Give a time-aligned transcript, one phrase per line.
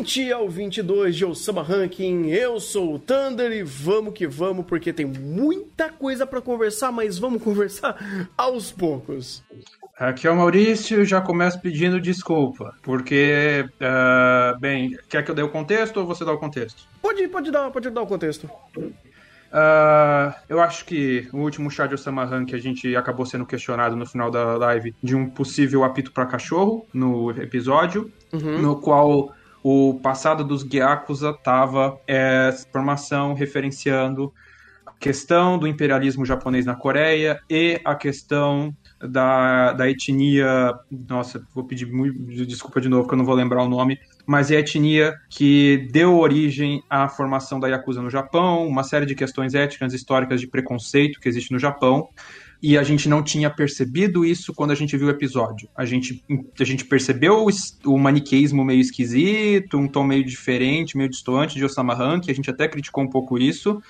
[0.00, 2.28] 20 ao 22 de Osama Ranking.
[2.28, 7.18] Eu sou o Thunder e vamos que vamos, porque tem muita coisa para conversar, mas
[7.18, 9.42] vamos conversar aos poucos.
[9.98, 15.42] Aqui é o Maurício, já começo pedindo desculpa, porque, uh, bem, quer que eu dê
[15.42, 16.84] o contexto ou você dá o contexto?
[17.02, 18.48] Pode, pode, dar, pode dar o contexto.
[18.76, 23.94] Uh, eu acho que o último chá de Osama Rank a gente acabou sendo questionado
[23.96, 28.62] no final da live de um possível apito para cachorro no episódio, uhum.
[28.62, 34.32] no qual o passado dos Gyakuza estava é, formação referenciando
[34.86, 40.74] a questão do imperialismo japonês na Coreia e a questão da, da etnia.
[41.08, 44.50] Nossa, vou pedir muito, desculpa de novo que eu não vou lembrar o nome, mas
[44.50, 49.14] é a etnia que deu origem à formação da Yakuza no Japão, uma série de
[49.14, 52.08] questões éticas, históricas de preconceito que existe no Japão.
[52.62, 55.68] E a gente não tinha percebido isso quando a gente viu o episódio.
[55.74, 56.22] A gente,
[56.58, 57.50] a gente percebeu o,
[57.90, 62.50] o maniqueísmo meio esquisito, um tom meio diferente, meio distoante de Osama Rank, a gente
[62.50, 63.82] até criticou um pouco isso,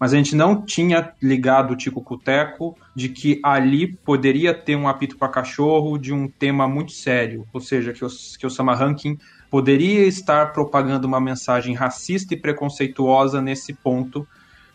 [0.00, 4.88] mas a gente não tinha ligado o Tico Cuteco de que ali poderia ter um
[4.88, 8.74] apito para cachorro de um tema muito sério, ou seja, que o, que o Sama
[8.74, 9.18] Rankin
[9.50, 14.26] poderia estar propagando uma mensagem racista e preconceituosa nesse ponto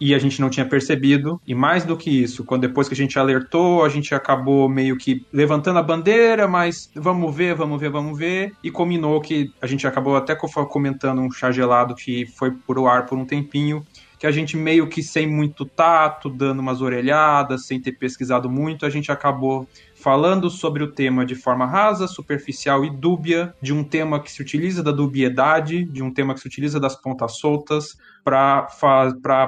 [0.01, 1.39] e a gente não tinha percebido.
[1.45, 4.97] E mais do que isso, quando depois que a gente alertou, a gente acabou meio
[4.97, 8.51] que levantando a bandeira, mas vamos ver, vamos ver, vamos ver.
[8.63, 12.87] E combinou que a gente acabou até comentando um chá gelado que foi por o
[12.87, 13.85] ar por um tempinho
[14.17, 18.85] que a gente meio que sem muito tato, dando umas orelhadas, sem ter pesquisado muito,
[18.85, 19.67] a gente acabou
[20.01, 24.41] falando sobre o tema de forma rasa, superficial e dúbia, de um tema que se
[24.41, 28.67] utiliza da dubiedade, de um tema que se utiliza das pontas soltas para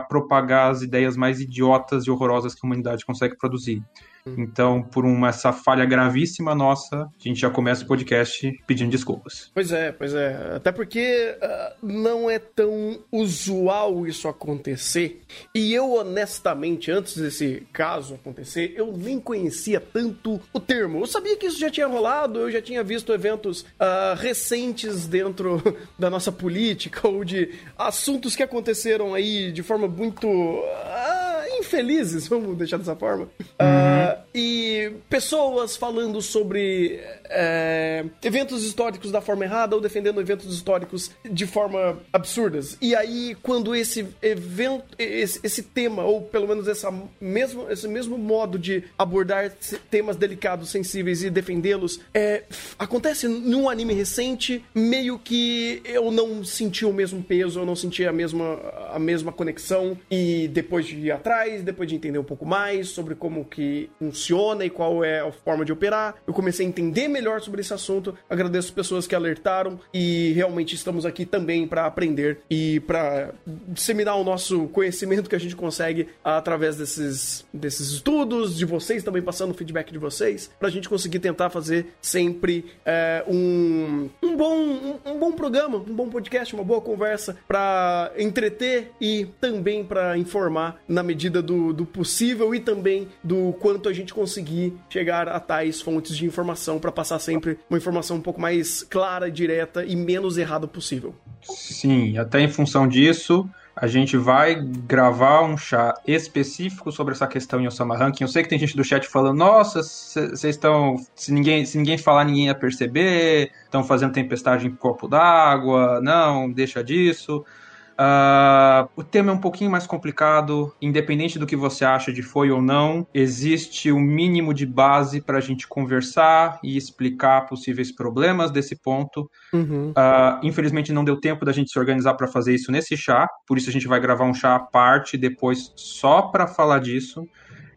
[0.07, 3.83] propagar as ideias mais idiotas e horrorosas que a humanidade consegue produzir.
[4.25, 4.35] Uhum.
[4.38, 9.51] Então, por uma, essa falha gravíssima nossa, a gente já começa o podcast pedindo desculpas.
[9.53, 10.53] Pois é, pois é.
[10.56, 15.22] Até porque uh, não é tão usual isso acontecer.
[15.53, 21.00] E eu, honestamente, antes desse caso acontecer, eu nem conhecia tanto o termo.
[21.00, 25.62] Eu sabia que isso já tinha rolado, eu já tinha visto eventos uh, recentes dentro
[26.00, 30.28] da nossa política ou de assuntos que aconteceram aí de forma muito.
[30.28, 31.22] Uh,
[31.63, 33.24] infelizes, vamos deixar dessa forma.
[33.24, 33.57] Uhum.
[33.59, 36.99] Uh, e pessoas falando sobre
[37.29, 42.77] é, eventos históricos da forma errada ou defendendo eventos históricos de forma absurdas.
[42.81, 48.17] E aí, quando esse evento, esse, esse tema, ou pelo menos essa mesmo, esse mesmo
[48.17, 49.51] modo de abordar
[49.91, 52.44] temas delicados, sensíveis e defendê-los, é,
[52.79, 58.05] acontece num anime recente, meio que eu não senti o mesmo peso, eu não senti
[58.05, 58.59] a mesma,
[58.91, 59.97] a mesma conexão.
[60.09, 64.22] E depois de ir atrás, depois de entender um pouco mais sobre como que funciona
[64.31, 67.73] e qual é a forma de operar, eu comecei a entender melhor melhor sobre esse
[67.73, 68.16] assunto.
[68.29, 73.33] Agradeço as pessoas que alertaram e realmente estamos aqui também para aprender e para
[73.67, 79.22] disseminar o nosso conhecimento que a gente consegue através desses, desses estudos, de vocês também
[79.22, 84.35] passando o feedback de vocês, para a gente conseguir tentar fazer sempre é, um, um,
[84.35, 89.83] bom, um, um bom programa, um bom podcast, uma boa conversa para entreter e também
[89.83, 95.28] para informar na medida do, do possível e também do quanto a gente conseguir chegar
[95.28, 99.29] a tais fontes de informação para passar passar sempre uma informação um pouco mais clara,
[99.29, 101.13] direta e menos errada possível.
[101.41, 107.59] Sim, até em função disso, a gente vai gravar um chá específico sobre essa questão
[107.59, 108.24] em Osama Ranking.
[108.24, 110.95] Eu sei que tem gente do chat falando, nossa, vocês estão.
[111.13, 116.50] Se ninguém, se ninguém falar, ninguém ia perceber, estão fazendo tempestade em copo d'água, não,
[116.50, 117.44] deixa disso.
[117.93, 122.50] Uh, o tema é um pouquinho mais complicado, independente do que você acha de foi
[122.50, 127.91] ou não, existe o um mínimo de base para a gente conversar e explicar possíveis
[127.91, 129.29] problemas desse ponto.
[129.53, 129.91] Uhum.
[129.91, 133.57] Uh, infelizmente não deu tempo da gente se organizar para fazer isso nesse chá, por
[133.57, 137.27] isso a gente vai gravar um chá à parte depois só para falar disso.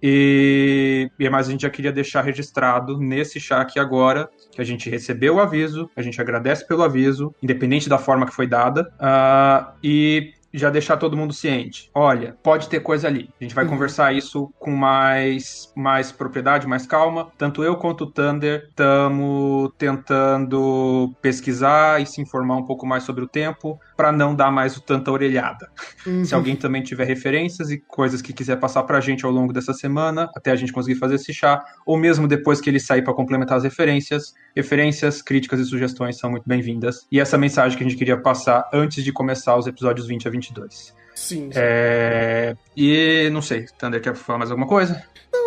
[0.02, 4.64] E, e mais a gente já queria deixar registrado nesse chá aqui agora que a
[4.64, 8.90] gente recebeu o aviso, a gente agradece pelo aviso, independente da forma que foi dada,
[8.96, 11.90] uh, e já deixar todo mundo ciente.
[11.94, 13.28] Olha, pode ter coisa ali.
[13.38, 13.70] A gente vai uhum.
[13.70, 17.30] conversar isso com mais, mais propriedade, mais calma.
[17.36, 23.22] Tanto eu quanto o Thunder estamos tentando pesquisar e se informar um pouco mais sobre
[23.22, 25.68] o tempo para não dar mais o tanta orelhada.
[26.06, 26.24] Uhum.
[26.24, 29.52] Se alguém também tiver referências e coisas que quiser passar para a gente ao longo
[29.52, 33.02] dessa semana, até a gente conseguir fazer esse chá, ou mesmo depois que ele sair
[33.02, 37.06] para complementar as referências, referências, críticas e sugestões são muito bem-vindas.
[37.12, 40.30] E essa mensagem que a gente queria passar antes de começar os episódios 20 a
[40.48, 40.94] 22.
[41.14, 41.50] Sim.
[41.50, 41.50] sim.
[41.54, 42.56] É...
[42.76, 45.02] E não sei, Thunder quer falar mais alguma coisa?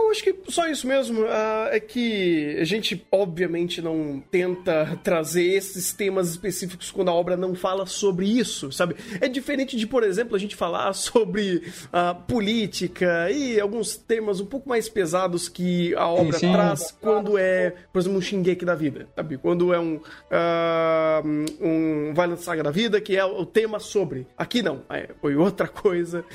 [0.09, 1.21] Eu acho que só isso mesmo.
[1.21, 7.37] Uh, é que a gente, obviamente, não tenta trazer esses temas específicos quando a obra
[7.37, 8.95] não fala sobre isso, sabe?
[9.21, 14.47] É diferente de, por exemplo, a gente falar sobre uh, política e alguns temas um
[14.47, 16.53] pouco mais pesados que a obra sim, sim.
[16.53, 19.37] traz quando é, por exemplo, um Shingeki da vida, sabe?
[19.37, 24.25] Quando é um, uh, um Violent Saga da vida, que é o tema sobre.
[24.35, 26.25] Aqui não, é, foi outra coisa.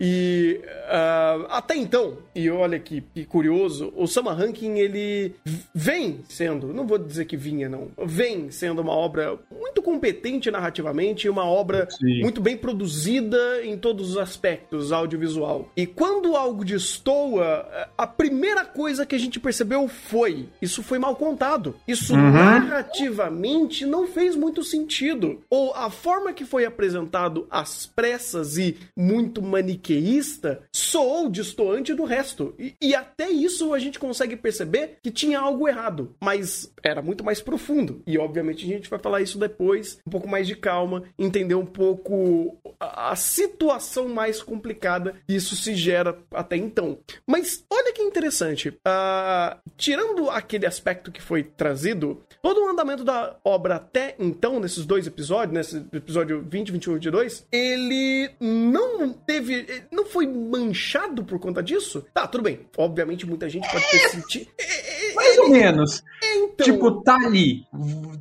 [0.00, 0.60] E
[1.48, 5.34] até então, e olha que, curioso, o Sama Ranking ele
[5.74, 11.28] vem sendo, não vou dizer que vinha não, vem sendo uma obra muito competente narrativamente,
[11.28, 12.20] uma obra Sim.
[12.22, 15.70] muito bem produzida em todos os aspectos audiovisual.
[15.76, 21.16] E quando algo destoa, a primeira coisa que a gente percebeu foi, isso foi mal
[21.16, 21.76] contado.
[21.86, 22.32] Isso uhum.
[22.32, 25.42] narrativamente não fez muito sentido.
[25.48, 32.54] Ou a forma que foi apresentado às pressas e muito maniqueísta soou destoante do resto.
[32.58, 37.24] E, e até isso a gente consegue perceber que tinha algo errado, mas era muito
[37.24, 38.02] mais profundo.
[38.06, 41.66] E obviamente a gente vai falar isso depois, um pouco mais de calma, entender um
[41.66, 46.98] pouco a, situação mais complicada que isso se gera até então.
[47.26, 53.36] Mas olha que interessante, uh, tirando aquele aspecto que foi trazido, todo o andamento da
[53.44, 59.12] obra até então, nesses dois episódios, nesse episódio 20 e 21 de 2, ele não
[59.12, 59.84] teve.
[59.90, 62.04] não foi manchado por conta disso?
[62.12, 62.60] Tá, tudo bem.
[62.76, 64.46] Obviamente, muita gente pode ter sentido.
[64.58, 66.02] É, é, Mais ou menos.
[66.22, 66.64] Então...
[66.64, 67.64] Tipo, tá ali.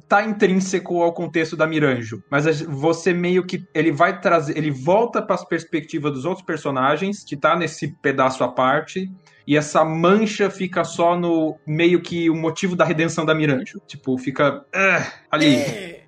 [0.08, 2.24] Tá intrínseco ao contexto da Miranjo.
[2.30, 3.66] Mas você meio que.
[3.74, 4.58] Ele vai trazer.
[4.58, 9.10] Ele volta para as perspectivas dos outros personagens, que tá nesse pedaço à parte
[9.46, 13.82] e essa mancha fica só no meio que o motivo da redenção da Miranjo.
[13.86, 15.56] Tipo, fica uh, ali.
[15.56, 16.03] É, é,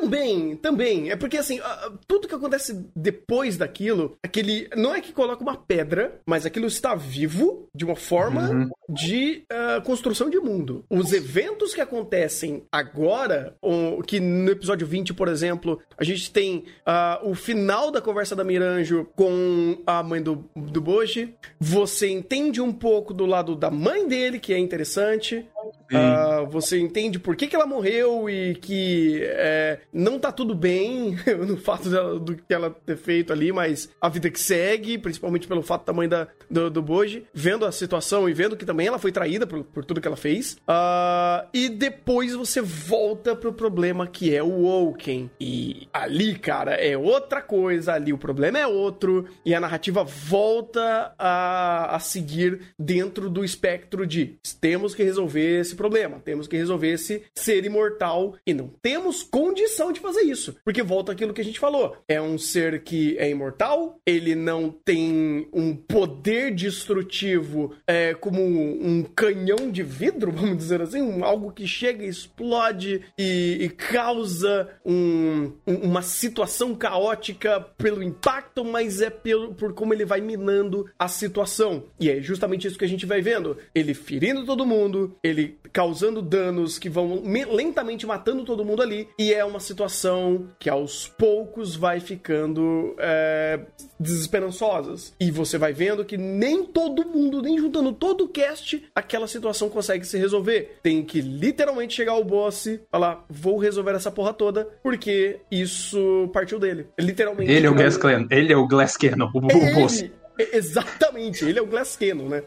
[0.00, 1.10] também, também.
[1.10, 1.60] É porque assim,
[2.06, 4.68] tudo que acontece depois daquilo, aquele.
[4.76, 8.70] Não é que coloca uma pedra, mas aquilo está vivo de uma forma uhum.
[8.88, 10.84] de uh, construção de mundo.
[10.88, 16.64] Os eventos que acontecem agora, um, que no episódio 20, por exemplo, a gente tem
[16.86, 21.34] uh, o final da conversa da Miranjo com a mãe do, do Boji.
[21.58, 25.46] Você entende um pouco do lado da mãe dele, que é interessante.
[25.90, 31.16] Uh, você entende por que, que ela morreu e que é, não tá tudo bem
[31.46, 35.48] no fato dela, do que ela ter feito ali, mas a vida que segue, principalmente
[35.48, 38.86] pelo fato da mãe da, do, do Boji, vendo a situação e vendo que também
[38.86, 40.54] ela foi traída por, por tudo que ela fez.
[40.68, 45.30] Uh, e depois você volta pro problema que é o Woken.
[45.40, 51.14] E ali, cara, é outra coisa, ali o problema é outro, e a narrativa volta
[51.18, 56.92] a, a seguir dentro do espectro de temos que resolver esse problema, temos que resolver
[56.92, 61.44] esse ser imortal e não temos condição de fazer isso, porque volta aquilo que a
[61.44, 68.14] gente falou, é um ser que é imortal, ele não tem um poder destrutivo é,
[68.14, 73.68] como um canhão de vidro, vamos dizer assim, um, algo que chega, explode e, e
[73.68, 80.88] causa um, uma situação caótica pelo impacto, mas é pelo, por como ele vai minando
[80.98, 81.84] a situação.
[82.00, 83.56] E é justamente isso que a gente vai vendo.
[83.74, 85.37] Ele ferindo todo mundo, ele
[85.72, 89.08] causando danos que vão lentamente matando todo mundo ali.
[89.18, 93.60] E é uma situação que aos poucos vai ficando é,
[93.98, 95.14] desesperançosas.
[95.20, 99.68] E você vai vendo que nem todo mundo, nem juntando todo o cast, aquela situação
[99.68, 100.78] consegue se resolver.
[100.82, 106.28] Tem que literalmente chegar ao boss e falar: vou resolver essa porra toda, porque isso
[106.32, 106.86] partiu dele.
[106.98, 107.50] Literalmente.
[107.50, 107.98] Ele é o Glass.
[108.30, 110.04] Ele é o Glass Cannon, o, o boss.
[110.38, 112.42] Exatamente, ele é o Glass Cannon, né?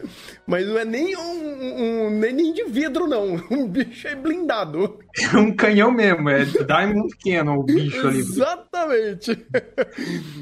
[0.48, 3.42] Mas não é nem um, um, nem de vidro, não.
[3.52, 5.00] Um bicho é blindado.
[5.34, 8.20] É um canhão mesmo, é Diamond Cannon o bicho ali.
[8.20, 9.46] Exatamente.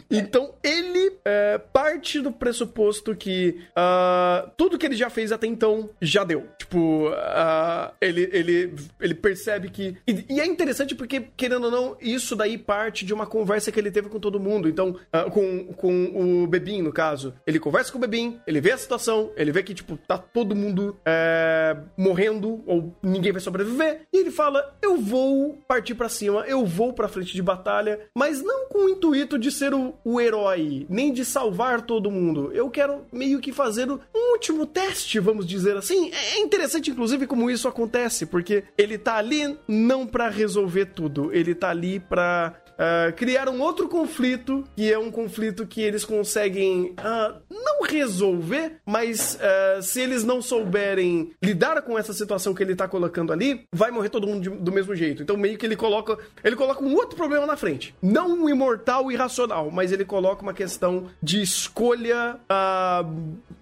[0.10, 5.90] então ele é, parte do pressuposto que uh, tudo que ele já fez até então
[6.02, 6.48] já deu.
[6.58, 9.98] Tipo, uh, ele, ele, ele percebe que.
[10.08, 13.80] E, e, é interessante porque, querendo ou não, isso daí parte de uma conversa que
[13.80, 14.70] ele teve com todo mundo.
[14.70, 17.34] Então, uh, com, com o Bebin, no caso.
[17.46, 20.56] Ele conversa com o Bebin, ele vê a situação, ele vê que, tipo, tá todo
[20.56, 24.02] mundo é, morrendo ou ninguém vai sobreviver.
[24.14, 28.42] E ele fala: Eu vou partir para cima, eu vou pra frente de batalha, mas
[28.42, 32.52] não com o intuito de ser o, o herói, nem de salvar todo mundo.
[32.54, 34.00] Eu quero meio que fazer um
[34.34, 36.12] último teste, vamos dizer assim.
[36.12, 41.34] É, é interessante, inclusive, como isso acontece, porque ele tá ali não para resolver tudo,
[41.34, 46.96] ele tá ali pra uh, criaram outro conflito, que é um conflito que eles conseguem
[46.98, 52.76] uh, não resolver, mas uh, se eles não souberem lidar com essa situação que ele
[52.76, 55.22] tá colocando ali, vai morrer todo mundo de, do mesmo jeito.
[55.22, 57.94] Então meio que ele coloca, ele coloca um outro problema na frente.
[58.02, 62.38] Não um imortal irracional, mas ele coloca uma questão de escolha,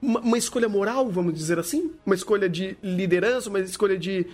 [0.01, 4.27] uma, uma, escolha moral, vamos dizer assim, uma escolha de liderança, uma escolha de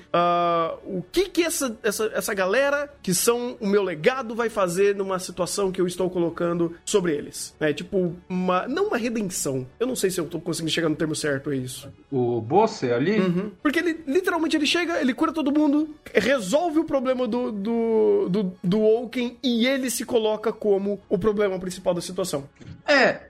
[0.85, 5.20] o que que essa, essa, essa galera que são o meu legado vai fazer numa
[5.20, 7.56] situação que eu estou colocando sobre eles.
[7.60, 9.65] É tipo, uma, não uma redenção.
[9.80, 11.89] Eu não sei se eu tô conseguindo chegar no termo certo, é isso.
[12.12, 13.20] O Bosse ali?
[13.20, 13.51] Uhum.
[13.62, 18.53] Porque ele, literalmente, ele chega, ele cura todo mundo, resolve o problema do, do, do,
[18.63, 22.48] do Oaken e ele se coloca como o problema principal da situação.
[22.88, 23.22] É,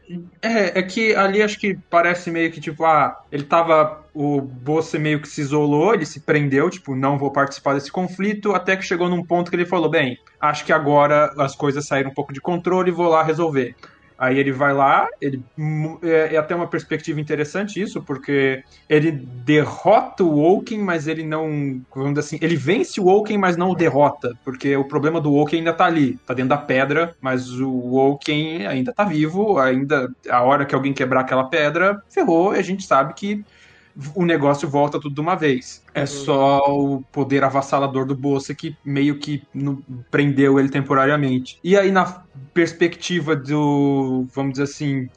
[0.41, 4.03] é, é que ali acho que parece meio que tipo, ah, ele tava.
[4.13, 8.51] O Bosse meio que se isolou, ele se prendeu, tipo, não vou participar desse conflito,
[8.51, 12.11] até que chegou num ponto que ele falou: bem, acho que agora as coisas saíram
[12.11, 13.75] um pouco de controle, vou lá resolver.
[14.17, 15.43] Aí ele vai lá, ele
[16.03, 21.81] é, é, até uma perspectiva interessante isso, porque ele derrota o Woken, mas ele não,
[21.93, 25.31] vamos dizer assim, ele vence o Woken, mas não o derrota, porque o problema do
[25.31, 30.09] Woken ainda tá ali, tá dentro da pedra, mas o Woken ainda tá vivo, ainda
[30.29, 33.43] a hora que alguém quebrar aquela pedra, ferrou, e a gente sabe que
[34.15, 35.83] o negócio volta tudo de uma vez.
[35.93, 36.07] É uhum.
[36.07, 41.59] só o poder avassalador do Bolsa que meio que no, prendeu ele temporariamente.
[41.63, 42.23] E aí, na
[42.53, 45.09] perspectiva do, vamos dizer assim,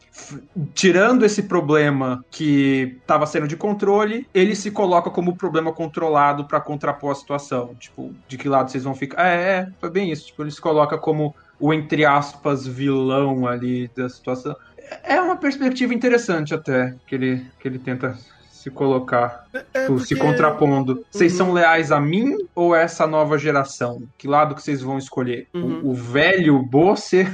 [0.74, 6.60] tirando esse problema que estava sendo de controle, ele se coloca como problema controlado para
[6.60, 7.74] contrapor a situação.
[7.78, 9.26] Tipo, de que lado vocês vão ficar?
[9.26, 10.26] É, é, foi bem isso.
[10.26, 14.54] Tipo, ele se coloca como o, entre aspas, vilão ali da situação.
[15.02, 18.16] É uma perspectiva interessante até que ele, que ele tenta
[18.66, 20.06] se colocar, é, é porque...
[20.06, 21.04] se contrapondo.
[21.08, 21.38] Vocês uhum.
[21.38, 24.02] são leais a mim ou a essa nova geração?
[24.18, 25.46] Que lado que vocês vão escolher?
[25.54, 25.82] Uhum.
[25.84, 27.32] O, o velho Bosser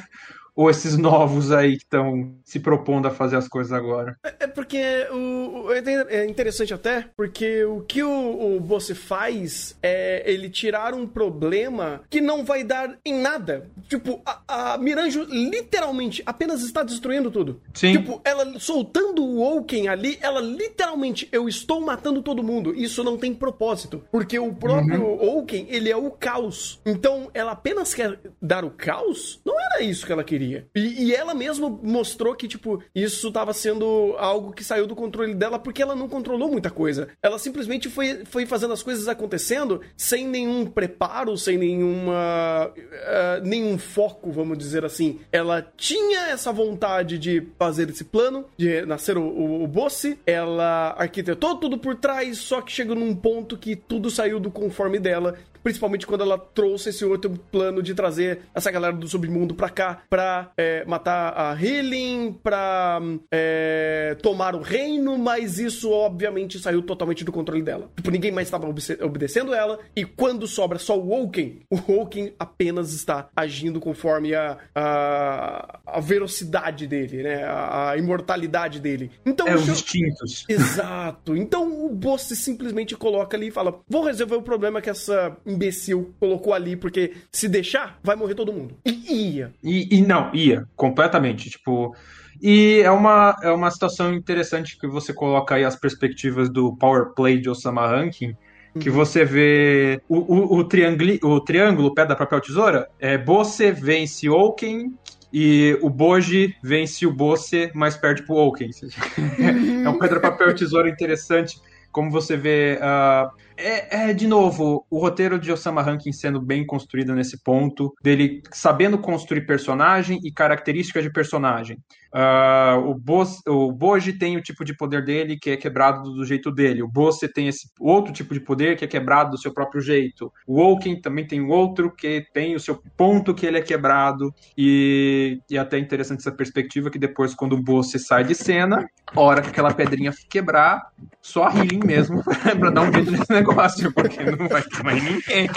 [0.55, 4.17] ou esses novos aí que estão se propondo a fazer as coisas agora?
[4.25, 9.77] É, é porque o, o, é interessante até, porque o que o, o Bosse faz
[9.83, 13.67] é ele tirar um problema que não vai dar em nada.
[13.89, 17.61] Tipo, a, a Miranjo literalmente apenas está destruindo tudo.
[17.73, 17.93] Sim.
[17.93, 22.75] Tipo, ela soltando o Oaken ali, ela literalmente, eu estou matando todo mundo.
[22.75, 24.03] Isso não tem propósito.
[24.11, 25.39] Porque o próprio uhum.
[25.39, 26.81] Oaken, ele é o caos.
[26.85, 29.41] Então, ela apenas quer dar o caos?
[29.45, 30.67] Não era isso que ela queria queria.
[30.75, 35.35] E, e, ela mesma mostrou que, tipo, isso tava sendo algo que saiu do controle
[35.35, 37.09] dela porque ela não controlou muita coisa.
[37.23, 42.73] Ela simplesmente foi, foi fazendo as coisas acontecendo sem nenhum preparo, sem nenhuma.
[42.75, 45.21] Uh, nenhum foco, vamos dizer assim.
[45.31, 50.19] Ela tinha essa vontade de fazer esse plano, de nascer o, o, o Bosse.
[50.27, 54.99] Ela arquitetou tudo por trás, só que chegou num ponto que tudo saiu do conforme
[54.99, 59.69] dela principalmente quando ela trouxe esse outro plano de trazer essa galera do submundo pra
[59.69, 63.01] cá, pra é, matar a Healing, pra
[63.31, 67.91] é, tomar o reino, mas isso obviamente saiu totalmente do controle dela.
[67.97, 72.93] Tipo, ninguém mais estava obedecendo ela, e quando sobra só o Woken, o Woken apenas
[72.93, 77.45] está agindo conforme a, a, a velocidade dele, né?
[77.45, 79.11] A, a, imortalidade dele.
[79.25, 80.45] Então, é, os instintos.
[80.49, 81.37] Exato.
[81.37, 86.15] Então o boss simplesmente coloca ali e fala: vou resolver o problema que essa imbecil
[86.19, 88.77] colocou ali, porque se deixar, vai morrer todo mundo.
[88.85, 89.53] E ia.
[89.63, 91.51] E, e não, ia, completamente.
[91.51, 91.95] Tipo.
[92.41, 97.15] E é uma, é uma situação interessante que você coloca aí as perspectivas do Power
[97.15, 98.35] Play de Osama Rankin,
[98.81, 98.95] que uhum.
[98.97, 104.93] você vê o, o, o, triângulo, o triângulo pedra, papel, tesoura, é Bosse vence Oaken
[105.33, 108.71] e o Boji vence o Bosse, mas perde pro Oaken.
[109.85, 112.79] é um pedra, papel, tesoura interessante, como você vê...
[112.79, 113.31] Uh,
[113.63, 118.43] é, é, de novo, o roteiro de Osama Rankin sendo bem construído nesse ponto, dele
[118.53, 121.79] sabendo construir personagem e características de personagem.
[122.15, 126.27] Uh, o, Bose, o Boji tem o tipo de poder dele que é quebrado do
[126.27, 126.83] jeito dele.
[126.83, 130.31] O Bose tem esse outro tipo de poder que é quebrado do seu próprio jeito.
[130.47, 134.35] O Woken também tem outro que tem o seu ponto que ele é quebrado.
[134.59, 139.41] E, e até interessante essa perspectiva que depois, quando o Bose sai de cena, hora
[139.41, 140.83] que aquela pedrinha quebrar,
[141.23, 142.23] só a Healing mesmo
[142.59, 143.52] pra dar um jeito nesse negócio,
[143.93, 145.23] porque não vai ter mais ninguém.
[145.29, 145.49] É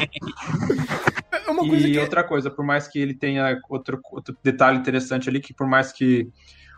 [1.64, 2.00] e que...
[2.00, 5.92] outra coisa, por mais que ele tenha outro, outro detalhe interessante ali, que por mais
[5.92, 6.28] que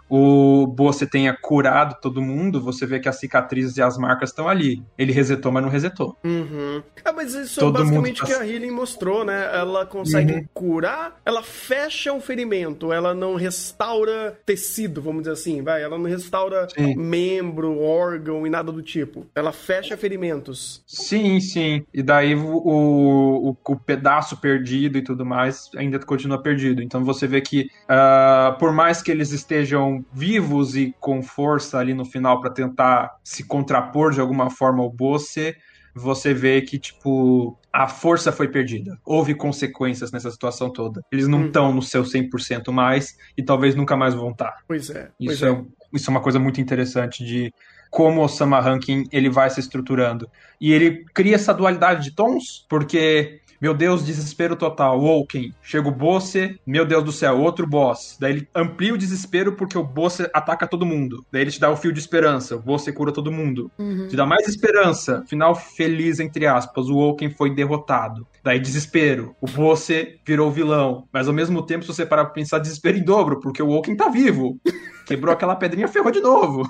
[0.09, 4.47] o você tenha curado todo mundo, você vê que as cicatrizes e as marcas estão
[4.47, 4.81] ali.
[4.97, 6.17] Ele resetou, mas não resetou.
[6.23, 6.81] Uhum.
[7.03, 8.33] Ah, mas isso todo é basicamente o tá...
[8.33, 9.49] que a Healing mostrou, né?
[9.53, 10.45] Ela consegue uhum.
[10.53, 15.81] curar, ela fecha um ferimento, ela não restaura tecido, vamos dizer assim, vai.
[15.81, 16.95] Ela não restaura sim.
[16.95, 19.25] membro, órgão e nada do tipo.
[19.35, 20.83] Ela fecha ferimentos.
[20.85, 21.85] Sim, sim.
[21.93, 26.81] E daí o, o, o pedaço perdido e tudo mais ainda continua perdido.
[26.81, 31.93] Então você vê que, uh, por mais que eles estejam vivos e com força ali
[31.93, 35.55] no final para tentar se contrapor de alguma forma ao Bosse,
[35.97, 38.97] você vê que, tipo, a força foi perdida.
[39.03, 41.03] Houve consequências nessa situação toda.
[41.11, 41.75] Eles não estão hum.
[41.75, 44.57] no seu 100% mais e talvez nunca mais vão estar.
[44.67, 45.09] Pois é.
[45.19, 45.51] Isso, é.
[45.51, 45.61] é.
[45.93, 47.53] isso é uma coisa muito interessante de
[47.89, 50.29] como o Sama Ranking ele vai se estruturando.
[50.61, 54.99] E ele cria essa dualidade de tons, porque meu Deus, desespero total.
[54.99, 55.53] Woken.
[55.61, 56.59] Chega o Bosse.
[56.65, 58.17] Meu Deus do céu, outro boss.
[58.19, 61.25] Daí ele amplia o desespero porque o Bosse ataca todo mundo.
[61.31, 62.55] Daí ele te dá o fio de esperança.
[62.55, 63.71] O Bosse cura todo mundo.
[63.77, 64.07] Uhum.
[64.07, 65.23] Te dá mais esperança.
[65.27, 66.87] Final feliz, entre aspas.
[66.87, 68.27] O Woken foi derrotado.
[68.43, 69.35] Daí desespero.
[69.41, 71.07] O Bosse virou vilão.
[71.11, 73.95] Mas ao mesmo tempo, se você parar pra pensar, desespero em dobro, porque o Woken
[73.95, 74.59] tá vivo.
[75.05, 76.63] Quebrou aquela pedrinha, ferrou de novo.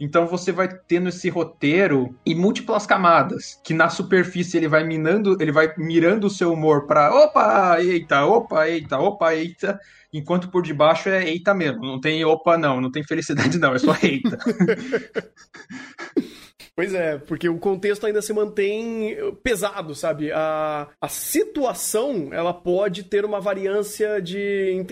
[0.00, 5.36] Então você vai tendo esse roteiro em múltiplas camadas, que na superfície ele vai minando,
[5.38, 9.78] ele vai mirando o seu humor para opa, eita, opa, eita, opa, eita,
[10.10, 13.78] enquanto por debaixo é eita mesmo, não tem opa não, não tem felicidade não, é
[13.78, 14.38] só eita.
[16.74, 20.32] Pois é, porque o contexto ainda se mantém pesado, sabe?
[20.32, 24.86] A, a situação, ela pode ter uma variância de,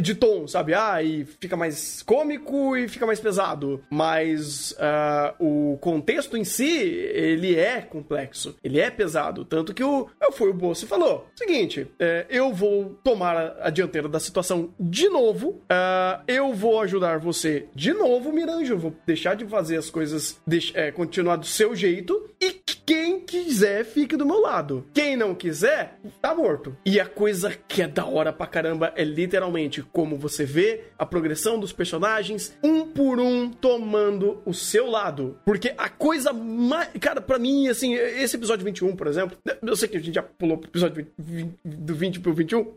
[0.00, 0.74] de tom, sabe?
[0.74, 3.82] Ah, e fica mais cômico e fica mais pesado.
[3.90, 9.44] Mas uh, o contexto em si, ele é complexo, ele é pesado.
[9.44, 14.20] Tanto que o, foi o Bolso falou, seguinte, é, eu vou tomar a dianteira da
[14.20, 19.76] situação de novo, uh, eu vou ajudar você de novo, Miranjo, vou deixar de fazer
[19.76, 22.52] as coisas, deixa, é, continuar do seu jeito e
[22.90, 24.84] quem quiser fique do meu lado.
[24.92, 26.76] Quem não quiser, tá morto.
[26.84, 31.06] E a coisa que é da hora pra caramba é literalmente como você vê a
[31.06, 35.38] progressão dos personagens, um por um tomando o seu lado.
[35.44, 36.88] Porque a coisa mais.
[37.00, 40.22] Cara, pra mim, assim, esse episódio 21, por exemplo, eu sei que a gente já
[40.24, 42.74] pulou pro episódio 20, do 20 pro 21.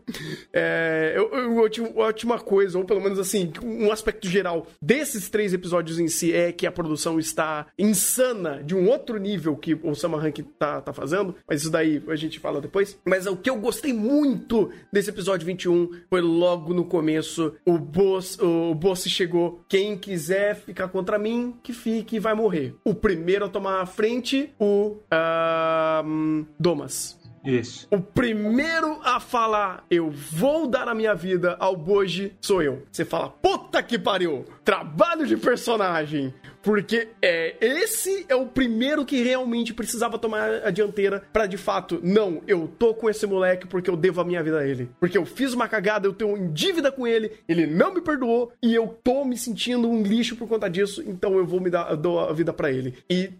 [0.52, 5.52] É, eu, eu, a última coisa, ou pelo menos assim, um aspecto geral desses três
[5.52, 10.03] episódios em si é que a produção está insana de um outro nível que o
[10.04, 13.00] Sama Rank tá, tá fazendo, mas isso daí a gente fala depois.
[13.06, 18.38] Mas o que eu gostei muito desse episódio 21 foi logo no começo, o boss,
[18.38, 22.74] o boss chegou, quem quiser ficar contra mim, que fique e vai morrer.
[22.84, 27.18] O primeiro a tomar a frente, o uh, Domas.
[27.44, 27.86] Isso.
[27.90, 32.82] O primeiro a falar, eu vou dar a minha vida ao Boji, sou eu.
[32.90, 34.46] Você fala, puta que pariu!
[34.64, 36.32] Trabalho de personagem!
[36.64, 42.00] Porque é, esse é o primeiro que realmente precisava tomar a dianteira para de fato,
[42.02, 44.88] não, eu tô com esse moleque porque eu devo a minha vida a ele.
[44.98, 48.50] Porque eu fiz uma cagada, eu tenho em dívida com ele, ele não me perdoou
[48.62, 51.94] e eu tô me sentindo um lixo por conta disso, então eu vou me dar
[51.96, 52.94] dou a vida para ele.
[53.10, 53.30] E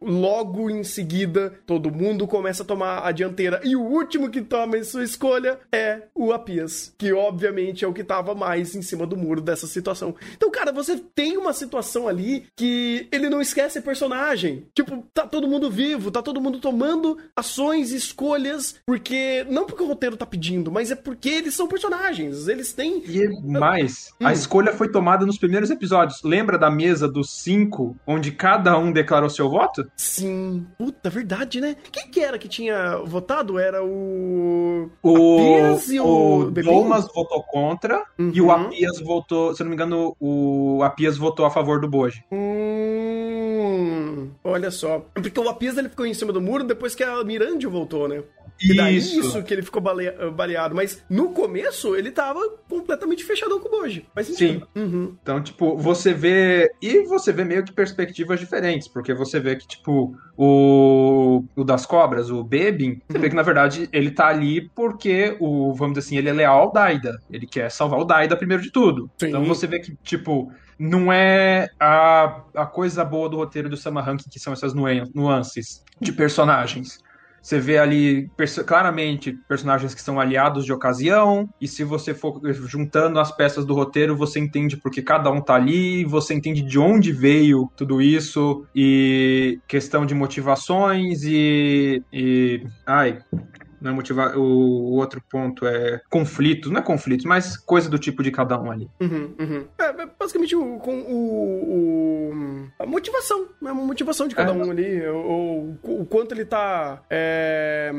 [0.00, 4.78] logo em seguida, todo mundo começa a tomar a dianteira e o último que toma
[4.84, 9.16] sua escolha é o Apias, que obviamente é o que tava mais em cima do
[9.16, 10.14] muro dessa situação.
[10.36, 14.66] Então, cara, você tem uma situação ali que que ele não esquece personagem.
[14.74, 19.46] Tipo, tá todo mundo vivo, tá todo mundo tomando ações, escolhas, porque.
[19.48, 22.46] Não porque o roteiro tá pedindo, mas é porque eles são personagens.
[22.46, 23.02] Eles têm.
[23.06, 23.28] E
[23.58, 24.26] mais, hum.
[24.26, 26.22] a escolha foi tomada nos primeiros episódios.
[26.22, 29.90] Lembra da mesa dos cinco, onde cada um declarou seu voto?
[29.96, 30.66] Sim.
[30.76, 31.76] Puta, verdade, né?
[31.90, 33.58] Quem que era que tinha votado?
[33.58, 34.90] Era o.
[35.02, 35.38] O.
[35.38, 36.40] Apias e o.
[36.48, 38.30] o Thomas votou contra uhum.
[38.34, 39.54] e o Apias votou.
[39.54, 42.24] Se eu não me engano, o Apias votou a favor do Boji.
[42.30, 42.57] Hum.
[42.58, 45.06] Hum, olha só.
[45.14, 48.22] Porque o Apis ele ficou em cima do muro depois que a Mirandio voltou, né?
[48.60, 49.20] E daí isso.
[49.20, 50.74] isso que ele ficou baleado.
[50.74, 54.04] Mas no começo ele tava completamente fechadão com o Boji.
[54.14, 54.62] Mas Sim.
[54.74, 55.16] Uhum.
[55.22, 56.70] Então, tipo, você vê.
[56.82, 58.88] E você vê meio que perspectivas diferentes.
[58.88, 63.42] Porque você vê que, tipo, o, o das cobras, o Bebin, você vê que na
[63.42, 67.20] verdade ele tá ali porque o, vamos dizer assim, ele é leal ao Daida.
[67.30, 69.08] Ele quer salvar o Daida primeiro de tudo.
[69.18, 69.28] Sim.
[69.28, 74.00] Então você vê que, tipo não é a, a coisa boa do roteiro do Sama
[74.00, 77.00] Ranking, que são essas nuances de personagens.
[77.40, 82.40] Você vê ali perso claramente personagens que são aliados de ocasião, e se você for
[82.52, 86.78] juntando as peças do roteiro, você entende porque cada um tá ali, você entende de
[86.78, 92.02] onde veio tudo isso, e questão de motivações e.
[92.12, 93.18] e ai.
[93.80, 93.90] Né?
[93.90, 98.30] Motiva o, o outro ponto é conflitos, não é conflitos, mas coisa do tipo de
[98.30, 98.90] cada um ali.
[99.00, 99.64] Uhum, uhum.
[99.78, 103.70] É, basicamente o, com o, o, a motivação, né?
[103.70, 104.54] a motivação de cada é.
[104.54, 107.92] um ali, o, o, quanto ele tá é,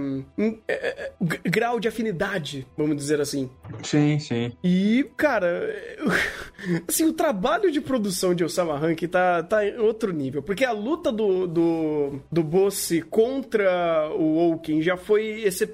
[0.67, 3.49] é, é grau de afinidade, vamos dizer assim.
[3.83, 4.51] Sim, sim.
[4.63, 5.73] E, cara,
[6.87, 10.71] assim, o trabalho de produção de Osama Rank tá, tá em outro nível, porque a
[10.71, 15.68] luta do, do, do Boss contra o Oaken já foi excepcional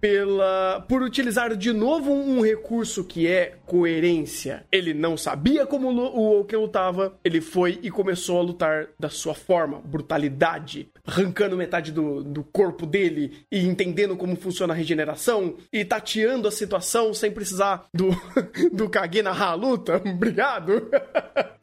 [0.00, 4.64] pela por utilizar de novo um recurso que é coerência.
[4.72, 9.34] Ele não sabia como o Oaken lutava, ele foi e começou a lutar da sua
[9.34, 15.84] forma, brutalidade, arrancando metade do, do corpo dele e entendendo como funciona a regeneração e
[15.84, 18.10] tateando a situação sem precisar do,
[18.72, 20.02] do Kage narrar a luta.
[20.04, 20.88] Obrigado!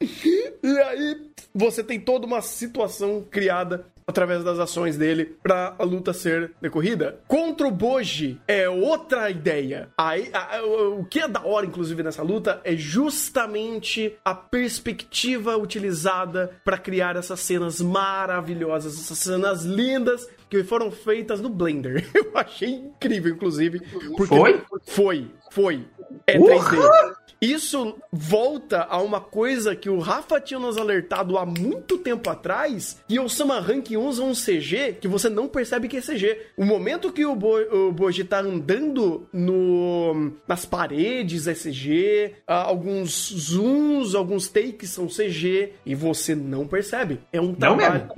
[0.62, 6.12] e aí você tem toda uma situação criada através das ações dele para a luta
[6.12, 7.18] ser decorrida.
[7.26, 9.88] Contra o Boji é outra ideia.
[9.98, 15.56] Aí, a, a, o que é da hora, inclusive, nessa luta é justamente a perspectiva
[15.56, 22.08] utilizada para criar essas cenas maravilhosas, essas cenas lindas que foram feitas no Blender.
[22.14, 23.80] Eu achei incrível, inclusive.
[24.28, 24.62] Foi?
[24.86, 25.84] Foi, foi.
[26.26, 27.16] É 3D.
[27.40, 32.98] Isso volta a uma coisa que o Rafa tinha nos alertado há muito tempo atrás,
[33.08, 36.38] e o Sama Rank usa um CG que você não percebe que é CG.
[36.56, 43.32] O momento que o, Bo o Boji tá andando no, nas paredes é CG, alguns
[43.32, 47.20] zooms, alguns takes são CG, e você não percebe.
[47.32, 48.08] É um trabalho.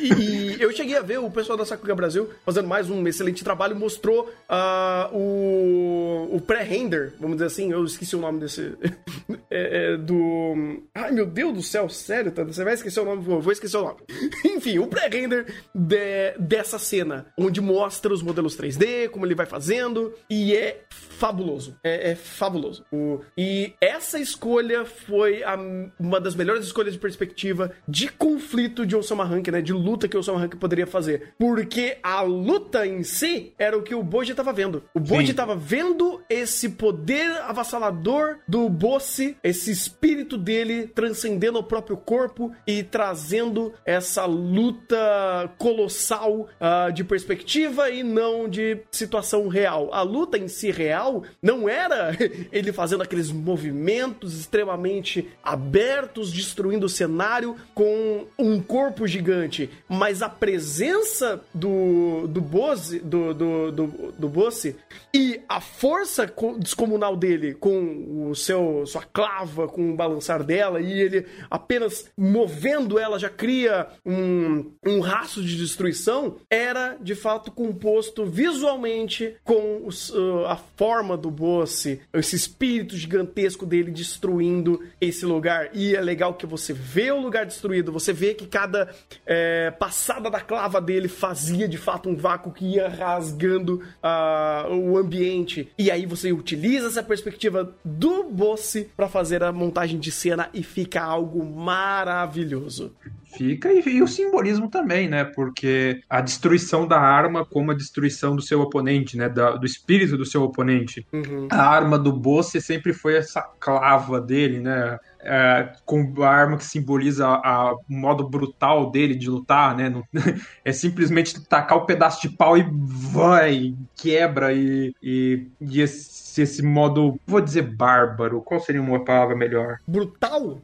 [0.00, 3.44] E, e, eu cheguei a ver o pessoal da Sakuga Brasil fazendo mais um excelente
[3.44, 8.63] trabalho, mostrou uh, o, o pré-render, vamos dizer assim, eu esqueci o nome desse
[9.50, 10.82] é, é, do.
[10.94, 12.42] Ai meu Deus do céu, sério, tá?
[12.44, 13.22] Você vai esquecer o nome?
[13.22, 14.00] Vou esquecer o nome.
[14.44, 20.12] Enfim, o pré-render de, dessa cena, onde mostra os modelos 3D, como ele vai fazendo,
[20.28, 20.82] e é
[21.18, 21.76] fabuloso.
[21.82, 22.84] É, é fabuloso.
[22.92, 25.56] O, e essa escolha foi a,
[25.98, 29.60] uma das melhores escolhas de perspectiva de conflito de Osama Rank, né?
[29.60, 31.34] De luta que o Osama Rank poderia fazer.
[31.38, 34.82] Porque a luta em si era o que o Boji estava vendo.
[34.94, 41.96] O Boji estava vendo esse poder avassalador do Bossi, esse espírito dele transcendendo o próprio
[41.96, 49.92] corpo e trazendo essa luta colossal uh, de perspectiva e não de situação real.
[49.92, 51.03] A luta em si real
[51.42, 52.16] não era
[52.52, 60.28] ele fazendo aqueles movimentos extremamente abertos, destruindo o cenário com um corpo gigante, mas a
[60.28, 63.86] presença do, do Bossi, do, do, do,
[64.18, 64.76] do Bossi
[65.12, 71.00] e a força descomunal dele com o seu sua clava, com o balançar dela, e
[71.00, 78.24] ele apenas movendo ela já cria um, um rastro de destruição, era de fato composto
[78.24, 85.70] visualmente com os, uh, a forma do Bosse, esse espírito gigantesco dele destruindo esse lugar.
[85.74, 88.94] E é legal que você vê o lugar destruído, você vê que cada
[89.26, 94.96] é, passada da clava dele fazia de fato um vácuo que ia rasgando uh, o
[94.96, 95.68] ambiente.
[95.78, 100.62] E aí você utiliza essa perspectiva do Bosse para fazer a montagem de cena e
[100.62, 102.94] fica algo maravilhoso.
[103.36, 105.24] Fica, e, e, o simbolismo também, né?
[105.24, 109.28] Porque a destruição da arma como a destruição do seu oponente, né?
[109.28, 111.06] Da, do espírito do seu oponente.
[111.12, 111.48] Uhum.
[111.50, 114.98] A arma do Bosse sempre foi essa clava dele, né?
[115.26, 120.02] É, com a arma que simboliza o modo brutal dele de lutar, né?
[120.64, 126.42] é simplesmente tacar o um pedaço de pau e vai, quebra e, e, e esse,
[126.42, 129.78] esse, modo, vou dizer bárbaro, qual seria uma palavra melhor?
[129.86, 130.58] Brutal?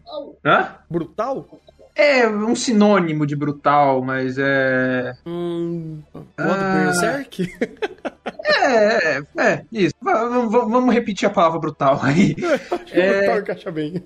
[0.45, 0.75] Hã?
[0.91, 1.49] Brutal?
[2.01, 5.13] É um sinônimo de brutal, mas é.
[5.27, 5.99] Hum.
[6.15, 6.85] Modo ah...
[6.87, 7.55] Berserk?
[8.43, 9.95] É, é, é, isso.
[10.01, 12.35] Vamos, vamos repetir a palavra brutal aí.
[12.91, 14.03] é, brutal encaixa bem.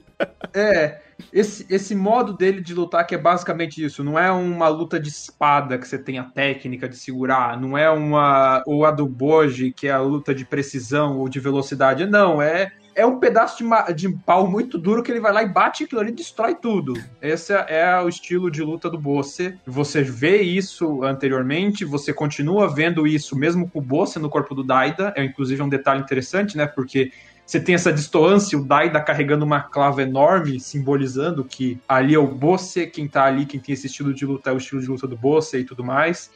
[0.53, 0.99] É,
[1.33, 4.03] esse, esse modo dele de lutar que é basicamente isso.
[4.03, 7.61] Não é uma luta de espada que você tem a técnica de segurar.
[7.61, 8.61] Não é uma.
[8.67, 12.07] Ou a do Boji, que é a luta de precisão ou de velocidade.
[12.07, 15.49] Não, é é um pedaço de, de pau muito duro que ele vai lá e
[15.49, 16.95] bate aquilo ali e destrói tudo.
[17.21, 19.59] Esse é o estilo de luta do Bosse.
[19.67, 24.63] Você vê isso anteriormente, você continua vendo isso mesmo com o Bosse no corpo do
[24.63, 25.13] Daida.
[25.17, 26.67] É inclusive um detalhe interessante, né?
[26.67, 27.11] Porque
[27.47, 32.27] você tem essa distância, o Daida carregando uma clava enorme, simbolizando que ali é o
[32.27, 35.07] Bosse, quem tá ali, quem tem esse estilo de luta é o estilo de luta
[35.07, 36.31] do Bosse e tudo mais.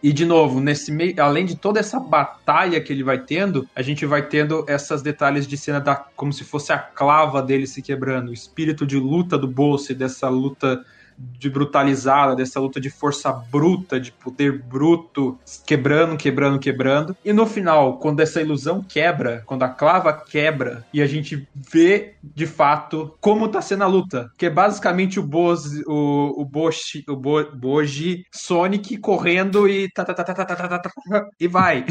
[0.00, 3.82] E de novo, nesse meio, além de toda essa batalha que ele vai tendo, a
[3.82, 7.82] gente vai tendo esses detalhes de cena da como se fosse a clava dele se
[7.82, 10.84] quebrando, o espírito de luta do Bosse, dessa luta
[11.18, 17.16] de brutalizada, dessa luta de força bruta, de poder bruto, quebrando, quebrando, quebrando.
[17.24, 22.14] E no final, quando essa ilusão quebra, quando a clava quebra e a gente vê
[22.22, 27.04] de fato como tá sendo a luta, que é basicamente o Boz, o, o Boshi,
[27.08, 30.90] o Bo, Boji Sonic correndo e tá, tá, tá, tá, tá, tá, tá, tá,
[31.40, 31.84] e vai.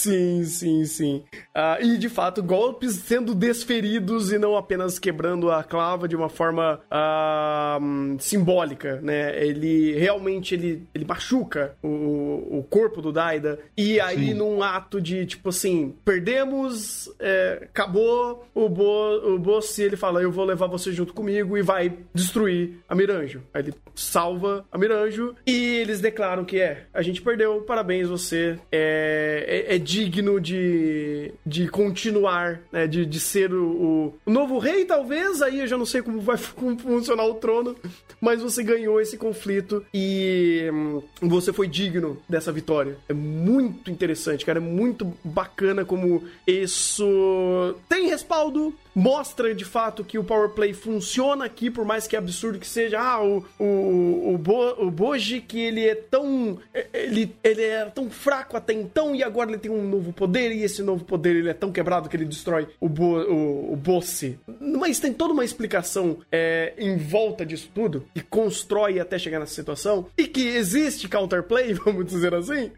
[0.00, 1.22] Sim, sim, sim.
[1.54, 6.30] Uh, e de fato, golpes sendo desferidos e não apenas quebrando a clava de uma
[6.30, 9.44] forma uh, simbólica, né?
[9.44, 13.58] Ele realmente ele, ele machuca o, o corpo do Daida.
[13.76, 14.34] E aí, sim.
[14.34, 20.32] num ato de tipo assim, perdemos, é, acabou, o, Bo, o Bossi ele fala: Eu
[20.32, 23.42] vou levar você junto comigo e vai destruir a Miranjo.
[23.52, 28.58] Aí ele salva a Miranjo e eles declaram que é, a gente perdeu, parabéns, você
[28.72, 32.86] é, é, é digno de, de continuar, né?
[32.86, 35.42] De, de ser o, o, novo rei, talvez.
[35.42, 37.74] Aí eu já não sei como vai como funcionar o trono,
[38.20, 42.96] mas você ganhou esse conflito e hum, você foi digno dessa vitória.
[43.08, 44.60] É muito interessante, cara.
[44.60, 51.46] É muito bacana como isso tem respaldo mostra de fato que o power play funciona
[51.46, 53.00] aqui, por mais que absurdo que seja.
[53.00, 56.58] Ah, o, o, o, Bo, o Boji, que ele é tão.
[56.92, 60.62] Ele, ele é tão fraco até então, e agora ele tem um novo poder, e
[60.62, 64.38] esse novo poder ele é tão quebrado que ele destrói o, Bo, o, o Bossi.
[64.60, 69.54] Mas tem toda uma explicação é, em volta disso tudo, que constrói até chegar nessa
[69.54, 72.70] situação, e que existe counterplay, vamos dizer assim.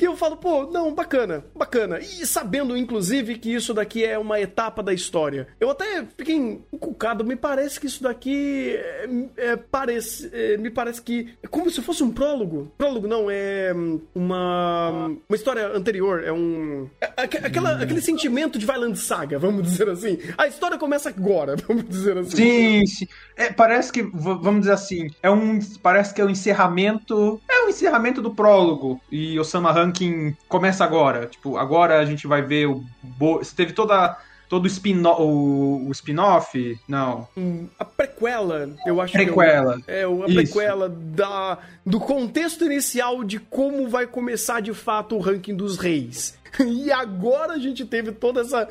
[0.00, 1.98] E eu falo, pô, não, bacana, bacana.
[1.98, 5.48] E sabendo, inclusive, que isso daqui é uma etapa da história.
[5.60, 6.36] Eu até fiquei
[6.72, 11.70] encucado, me parece que isso daqui é, é, parece, é, me parece que é como
[11.70, 12.72] se fosse um prólogo.
[12.78, 16.88] Prólogo não, é hum, uma, uma história anterior, é um...
[17.00, 17.82] É, aquela, hum.
[17.82, 20.18] Aquele sentimento de Violent Saga, vamos dizer assim.
[20.38, 22.36] A história começa agora, vamos dizer assim.
[22.36, 23.08] Sim, sim.
[23.36, 27.62] É, parece que, vamos dizer assim, é um, parece que é o um encerramento, é
[27.62, 29.00] o um encerramento do prólogo.
[29.10, 31.26] E o Sama Ranking começa agora.
[31.26, 32.84] Tipo, agora a gente vai ver o...
[33.02, 33.38] Bo...
[33.38, 34.16] Você teve toda
[34.50, 35.22] todo o spin-off.
[35.22, 36.78] O, o spin-off?
[36.86, 37.26] Não.
[37.36, 39.80] Hum, a prequela, eu acho prequela.
[39.80, 39.90] que.
[39.90, 45.14] É, o, é a prequela da, do contexto inicial de como vai começar de fato
[45.14, 46.38] o ranking dos reis.
[46.60, 48.68] E agora a gente teve toda essa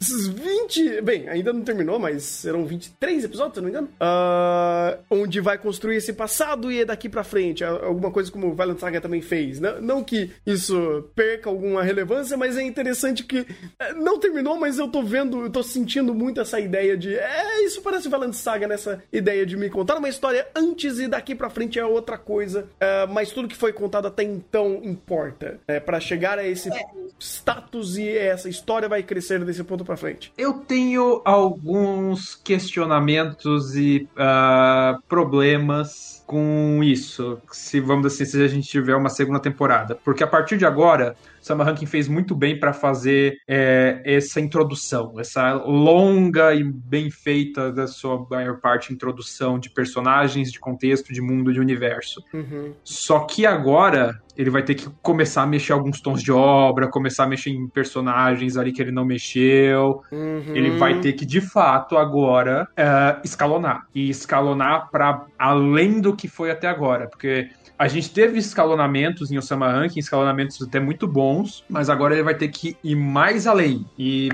[0.00, 1.00] esses 20.
[1.02, 3.88] Bem, ainda não terminou, mas serão 23 episódios, se não me engano.
[4.00, 7.64] Uh, onde vai construir esse passado e é daqui pra frente.
[7.64, 9.60] Alguma coisa como o Violent Saga também fez.
[9.60, 13.46] Não, não que isso perca alguma relevância, mas é interessante que.
[13.78, 17.14] É, não terminou, mas eu tô vendo, eu tô sentindo muito essa ideia de.
[17.14, 21.34] É, isso parece Violent Saga nessa ideia de me contar uma história antes e daqui
[21.34, 22.68] pra frente é outra coisa.
[22.74, 25.58] Uh, mas tudo que foi contado até então importa.
[25.66, 26.70] É, para chegar a esse
[27.18, 30.32] status e essa história vai crescer desse ponto para frente?
[30.36, 38.68] Eu tenho alguns questionamentos e uh, problemas com isso, se vamos assim, se a gente
[38.68, 42.72] tiver uma segunda temporada, porque a partir de agora Sam Rankin fez muito bem para
[42.72, 49.70] fazer é, essa introdução, essa longa e bem feita da sua maior parte introdução de
[49.70, 52.20] personagens, de contexto, de mundo, de universo.
[52.34, 52.72] Uhum.
[52.82, 57.24] Só que agora ele vai ter que começar a mexer alguns tons de obra, começar
[57.24, 60.02] a mexer em personagens ali que ele não mexeu.
[60.10, 60.54] Uhum.
[60.54, 63.86] Ele vai ter que, de fato, agora uh, escalonar.
[63.94, 67.06] E escalonar para além do que foi até agora.
[67.06, 72.22] Porque a gente teve escalonamentos em Osama Ranking, escalonamentos até muito bons, mas agora ele
[72.22, 73.84] vai ter que ir mais além.
[73.98, 74.30] E,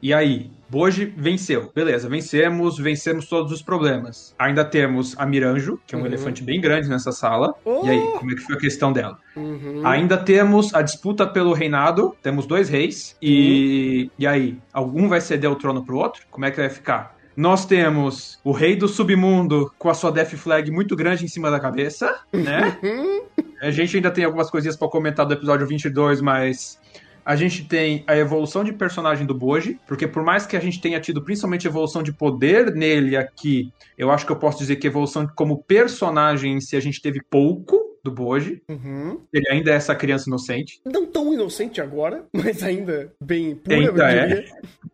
[0.00, 0.50] e aí?
[0.68, 1.72] Boji venceu.
[1.74, 4.36] Beleza, vencemos, vencemos todos os problemas.
[4.38, 6.06] Ainda temos a Miranjo, que é um uhum.
[6.06, 7.52] elefante bem grande nessa sala.
[7.64, 7.84] Oh.
[7.84, 9.18] E aí, como é que foi a questão dela?
[9.34, 9.84] Uhum.
[9.84, 12.16] Ainda temos a disputa pelo reinado.
[12.22, 13.16] Temos dois reis.
[13.20, 14.10] E, uhum.
[14.16, 16.22] e aí, algum vai ceder o trono pro outro?
[16.30, 17.18] Como é que vai ficar?
[17.40, 21.50] Nós temos o rei do submundo com a sua Death Flag muito grande em cima
[21.50, 22.76] da cabeça, né?
[23.62, 26.78] a gente ainda tem algumas coisinhas para comentar do episódio 22, mas
[27.24, 30.82] a gente tem a evolução de personagem do Boji, porque por mais que a gente
[30.82, 34.86] tenha tido principalmente evolução de poder nele aqui, eu acho que eu posso dizer que
[34.86, 38.62] evolução como personagem em si a gente teve pouco do Boji.
[38.68, 39.20] Uhum.
[39.32, 40.80] Ele ainda é essa criança inocente.
[40.84, 44.44] Não tão inocente agora, mas ainda bem pura, ainda é.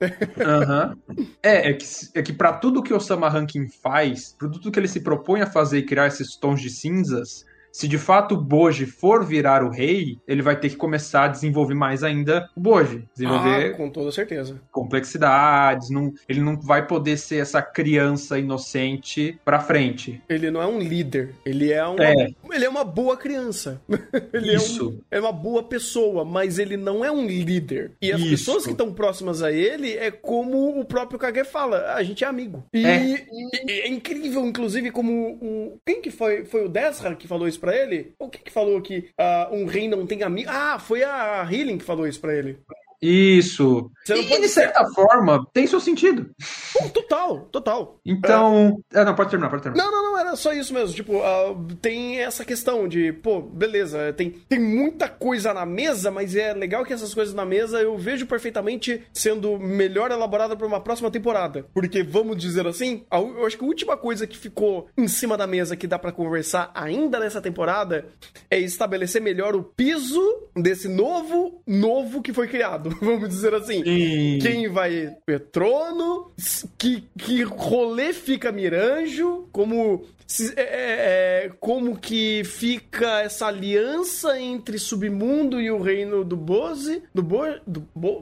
[0.01, 1.27] uhum.
[1.42, 4.79] É, é que, é que pra tudo que o Osama Rankin faz, pra tudo que
[4.79, 7.45] ele se propõe a fazer e criar esses tons de cinzas,
[7.77, 11.29] se de fato o Boji for virar o rei, ele vai ter que começar a
[11.29, 13.05] desenvolver mais ainda o Boji.
[13.15, 14.59] Desenvolver ah, com toda certeza.
[14.73, 20.23] complexidades, não, ele não vai poder ser essa criança inocente pra frente.
[20.29, 22.29] Ele não é um líder, ele é uma, É.
[22.53, 23.79] ele é uma boa criança.
[24.33, 24.99] ele Isso.
[25.11, 27.93] É, um- é uma boa pessoa, mas ele não é um líder.
[28.01, 28.31] E as Isso.
[28.31, 32.27] pessoas que estão próximas a ele é como o próprio Kage fala, a gente é
[32.27, 32.65] amigo.
[32.73, 33.05] E É.
[33.05, 33.27] e-
[33.67, 35.12] e é incrível, inclusive, como
[35.43, 35.79] o.
[35.87, 36.45] Quem que foi?
[36.47, 38.15] Foi o Desra que falou isso pra ele?
[38.19, 40.51] Ou quem que falou que ah, um rei não tem amigo?
[40.53, 42.59] Ah, foi a Healing que falou isso pra ele.
[43.01, 43.91] Isso.
[44.09, 46.31] E pode de certa forma, tem seu sentido.
[46.73, 48.01] Pô, total, total.
[48.05, 48.79] Então.
[48.95, 49.85] Ah, não, pode terminar, pode terminar.
[49.85, 50.95] Não, não, não, era só isso mesmo.
[50.95, 56.35] Tipo, ah, tem essa questão de, pô, beleza, tem, tem muita coisa na mesa, mas
[56.35, 60.81] é legal que essas coisas na mesa eu vejo perfeitamente sendo melhor elaborada pra uma
[60.81, 61.67] próxima temporada.
[61.75, 65.37] Porque, vamos dizer assim, a eu acho que a última coisa que ficou em cima
[65.37, 68.07] da mesa que dá pra conversar ainda nessa temporada
[68.51, 70.23] é estabelecer melhor o piso
[70.55, 72.86] desse novo, novo que foi criado.
[73.01, 73.83] Vamos dizer assim.
[73.85, 74.38] Sim.
[74.40, 76.31] Quem vai ter trono?
[76.38, 79.49] S- Que, que rolê fica Miranjo?
[79.53, 80.05] Como.
[80.27, 86.37] se- é, é, é, como que fica essa aliança entre submundo e o reino do
[86.37, 87.03] Boze?
[87.14, 88.20] Do Bo, do Bo.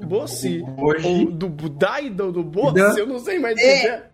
[1.05, 2.31] Ou do Budai, do?
[2.33, 2.43] Da-
[2.99, 4.09] Eu não sei mais É.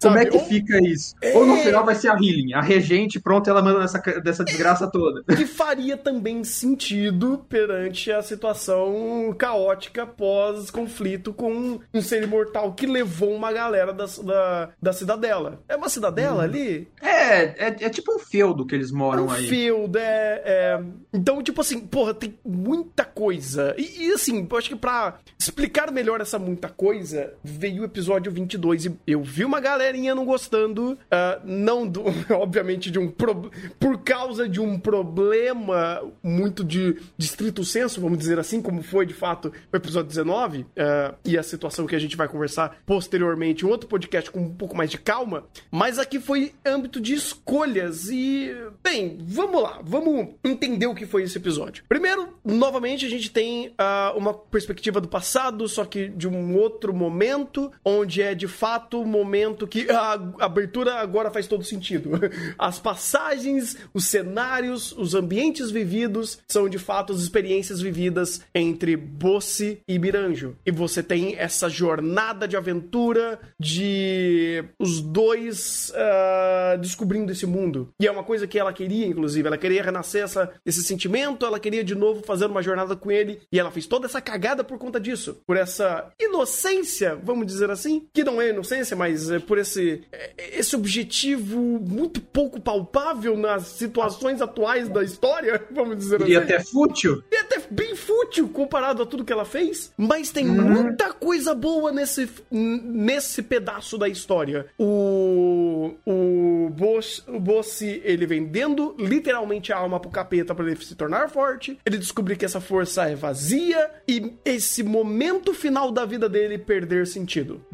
[0.00, 1.14] Como é que fica isso?
[1.34, 4.86] Ou no final vai ser a Healing, a regente, pronto, ela manda nessa, dessa desgraça
[4.90, 5.22] toda.
[5.36, 13.34] que faria também sentido perante a situação caótica pós-conflito com um ser imortal que levou
[13.34, 15.60] uma galera da, da, da cidadela.
[15.68, 16.88] É uma cidadela ali?
[17.00, 19.46] É, é, é tipo um feudo que eles É moram um aí.
[19.46, 20.80] field, é, é-
[21.12, 23.74] Então, tipo assim, porra, tem muita coisa.
[23.76, 28.30] E, e, assim, eu acho que pra explicar melhor essa muita coisa, veio o episódio
[28.32, 33.50] 22 e eu vi uma galerinha não gostando, ah, não do, obviamente de um pro,
[33.78, 39.14] por causa de um problema muito de, estrito senso, vamos dizer assim, como foi de
[39.14, 43.68] fato o episódio 19, ah, e a situação que a gente vai conversar posteriormente em
[43.68, 48.54] outro podcast com um pouco mais de calma, mas aqui foi âmbito de escolhas e,
[48.82, 51.84] bem, vamos lá, vamos entender o que foi esse episódio.
[51.88, 56.94] Primeiro, novamente, a gente tem ah, uma perspectiva do passado, só que de um outro
[56.94, 62.10] momento, onde é de fato o momento que a abertura agora faz todo sentido.
[62.58, 69.80] As passagens, os cenários, os ambientes vividos são de fato as experiências vividas entre Bossi
[69.86, 70.56] e Miranjo.
[70.64, 77.88] E você tem essa jornada de aventura de os dois ah, descobrindo esse mundo.
[78.00, 79.46] E é uma coisa que ela queria, inclusive.
[79.46, 83.40] Ela queria renascer essa, esse sentimento, ela queria de novo fazer uma jornada com ele.
[83.52, 85.40] E ela fez toda essa cagada por conta disso.
[85.46, 88.06] Por essa inocência, vamos dizer assim.
[88.12, 93.64] Que não é inocência, mas é por esse, é, esse objetivo muito pouco palpável nas
[93.68, 96.36] situações atuais da história, vamos dizer E assim.
[96.36, 97.22] até fútil.
[97.30, 99.92] E até bem fútil comparado a tudo que ela fez.
[99.96, 100.82] Mas tem Uhum.
[100.82, 104.66] muita coisa boa nesse, nesse pedaço da história.
[104.78, 105.92] O.
[106.06, 111.28] O Boss, o Bossi, ele vendendo literalmente a alma pro capeta pra ele se tornar
[111.30, 111.78] forte.
[111.84, 113.90] Ele descobrir que essa força é vazia.
[114.08, 117.64] E esse momento final da vida dele perder sentido.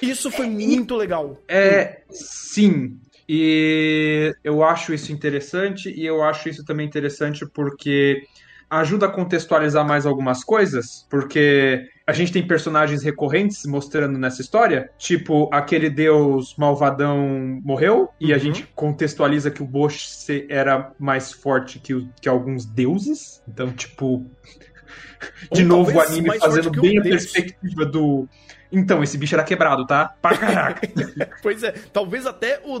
[0.00, 1.33] Isso foi muito legal.
[1.48, 2.98] É, sim.
[3.28, 8.22] E eu acho isso interessante, e eu acho isso também interessante porque
[8.68, 14.90] ajuda a contextualizar mais algumas coisas, porque a gente tem personagens recorrentes mostrando nessa história,
[14.98, 18.42] tipo aquele deus malvadão morreu, e a Uhum.
[18.42, 24.28] gente contextualiza que o Bosch era mais forte que, o- que alguns deuses, então, tipo.
[25.52, 27.22] De Ou novo o anime fazendo um bem a deus.
[27.26, 28.28] perspectiva do.
[28.74, 30.14] Então, esse bicho era quebrado, tá?
[30.20, 30.88] Pra caraca.
[31.42, 32.76] Pois é, talvez até o,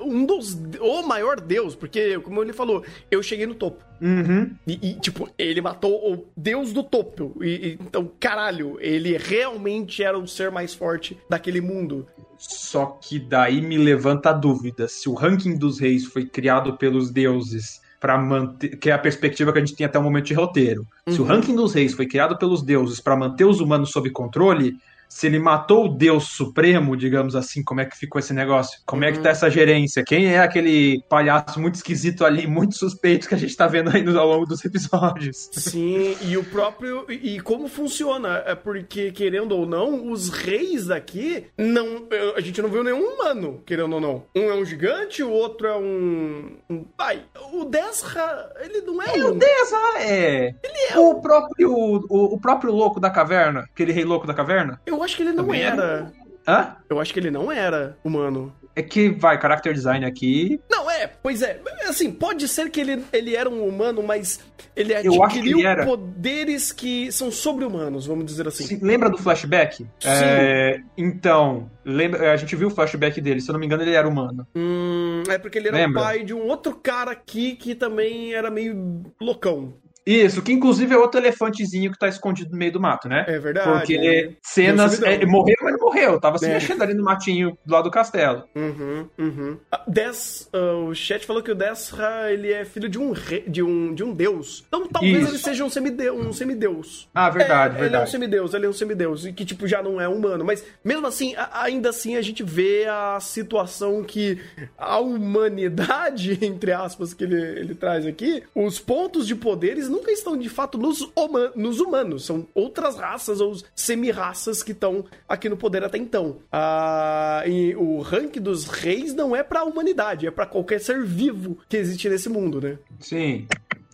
[0.00, 0.54] um dos.
[0.80, 3.84] O maior deus, porque, como ele falou, eu cheguei no topo.
[4.00, 4.50] Uhum.
[4.66, 7.36] E, e, tipo, ele matou o deus do topo.
[7.42, 12.06] E, e- então, caralho, ele realmente era o ser mais forte daquele mundo.
[12.38, 17.10] Só que daí me levanta a dúvida se o ranking dos reis foi criado pelos
[17.10, 20.34] deuses para manter, que é a perspectiva que a gente tem até o momento de
[20.34, 20.86] roteiro.
[21.08, 21.28] Se o Uhum.
[21.28, 24.76] ranking dos reis foi criado pelos deuses para manter os humanos sob controle,
[25.08, 28.80] se ele matou o deus supremo, digamos assim, como é que ficou esse negócio?
[28.84, 30.04] Como é que tá essa gerência?
[30.04, 34.06] Quem é aquele palhaço muito esquisito ali, muito suspeito que a gente tá vendo aí
[34.16, 35.48] ao longo dos episódios?
[35.52, 37.06] Sim, e o próprio.
[37.10, 38.42] E, como funciona?
[38.46, 42.06] É porque, querendo ou não, os reis daqui não.
[42.36, 44.24] A gente não viu nenhum humano, querendo ou não.
[44.34, 46.56] Um é um gigante, o outro é um.
[46.68, 47.22] um pai.
[47.52, 49.36] O Desra, ele não é um.
[49.36, 50.54] Deza é.
[50.96, 54.80] O próprio o, o próprio louco da caverna, aquele rei louco da caverna?
[54.86, 56.12] Eu acho que ele não Também era.
[56.46, 56.76] Hã?
[56.88, 58.54] Eu acho que ele não era humano.
[58.74, 60.60] É que vai, character design aqui.
[60.70, 61.60] Não, é, pois é.
[61.88, 64.38] Assim, pode ser que ele, ele era um humano, mas
[64.76, 68.64] ele adquiriu que ele poderes que são sobre-humanos, vamos dizer assim.
[68.64, 69.78] Sim, lembra do flashback?
[69.78, 69.88] Sim.
[70.08, 73.94] É, então, lembra, a gente viu o flashback dele, se eu não me engano, ele
[73.94, 74.46] era humano.
[74.54, 76.00] Hum, é porque ele era lembra?
[76.00, 79.74] o pai de um outro cara aqui que também era meio loucão.
[80.06, 83.24] Isso, que inclusive é outro elefantezinho que tá escondido no meio do mato, né?
[83.26, 83.68] É verdade.
[83.68, 84.32] Porque é.
[84.40, 85.02] cenas.
[85.02, 86.20] É, morreu, mas não morreu.
[86.20, 86.54] Tava se é.
[86.54, 88.44] mexendo ali no matinho do lado do castelo.
[88.54, 89.56] Uhum, uhum.
[89.70, 93.44] Ah, Des, uh, o chat falou que o Desra ele é filho de um, re,
[93.48, 94.64] de um, de um deus.
[94.68, 95.30] Então talvez Isso.
[95.32, 97.08] ele seja um semideus, um semideus.
[97.12, 97.86] Ah, verdade, é, verdade.
[97.86, 99.26] Ele é um semideus, ele é um semideus.
[99.26, 100.44] E que, tipo, já não é humano.
[100.44, 104.38] Mas mesmo assim, ainda assim, a gente vê a situação que
[104.78, 110.36] a humanidade, entre aspas, que ele, ele traz aqui, os pontos de poderes nunca estão
[110.36, 111.08] de fato nos,
[111.54, 112.24] nos humanos.
[112.24, 116.38] São outras raças ou semi-raças que estão aqui no poder até então.
[116.52, 121.04] Ah, e o rank dos reis não é para a humanidade, é para qualquer ser
[121.04, 122.78] vivo que existe nesse mundo, né?
[123.00, 123.46] Sim.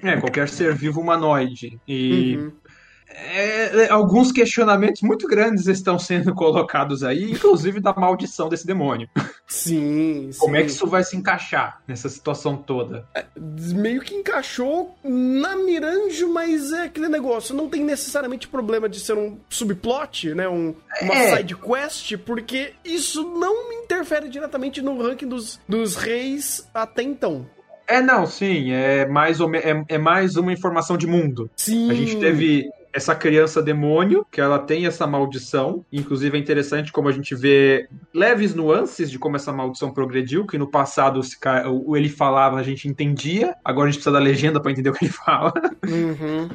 [0.03, 1.79] É, qualquer ser vivo humanoide.
[1.87, 2.53] E uhum.
[3.15, 9.09] É, é, alguns questionamentos muito grandes estão sendo colocados aí, inclusive da maldição desse demônio.
[9.47, 10.61] Sim, Como sim.
[10.61, 13.07] é que isso vai se encaixar nessa situação toda?
[13.15, 13.25] É,
[13.75, 17.55] meio que encaixou na Miranjo, mas é aquele negócio.
[17.55, 20.49] Não tem necessariamente problema de ser um subplot, né?
[20.49, 21.37] Um, uma é.
[21.37, 27.47] side quest, porque isso não interfere diretamente no ranking dos, dos reis até então.
[27.87, 31.51] É, não, sim, é mais, é, é mais uma informação de mundo.
[31.57, 31.91] Sim.
[31.91, 35.85] A gente teve essa criança demônio, que ela tem essa maldição.
[35.91, 40.59] Inclusive é interessante como a gente vê leves nuances de como essa maldição progrediu, que
[40.59, 41.21] no passado
[41.97, 45.07] ele falava, a gente entendia, agora a gente precisa da legenda para entender o que
[45.07, 45.53] ele fala.
[45.89, 46.49] Uhum.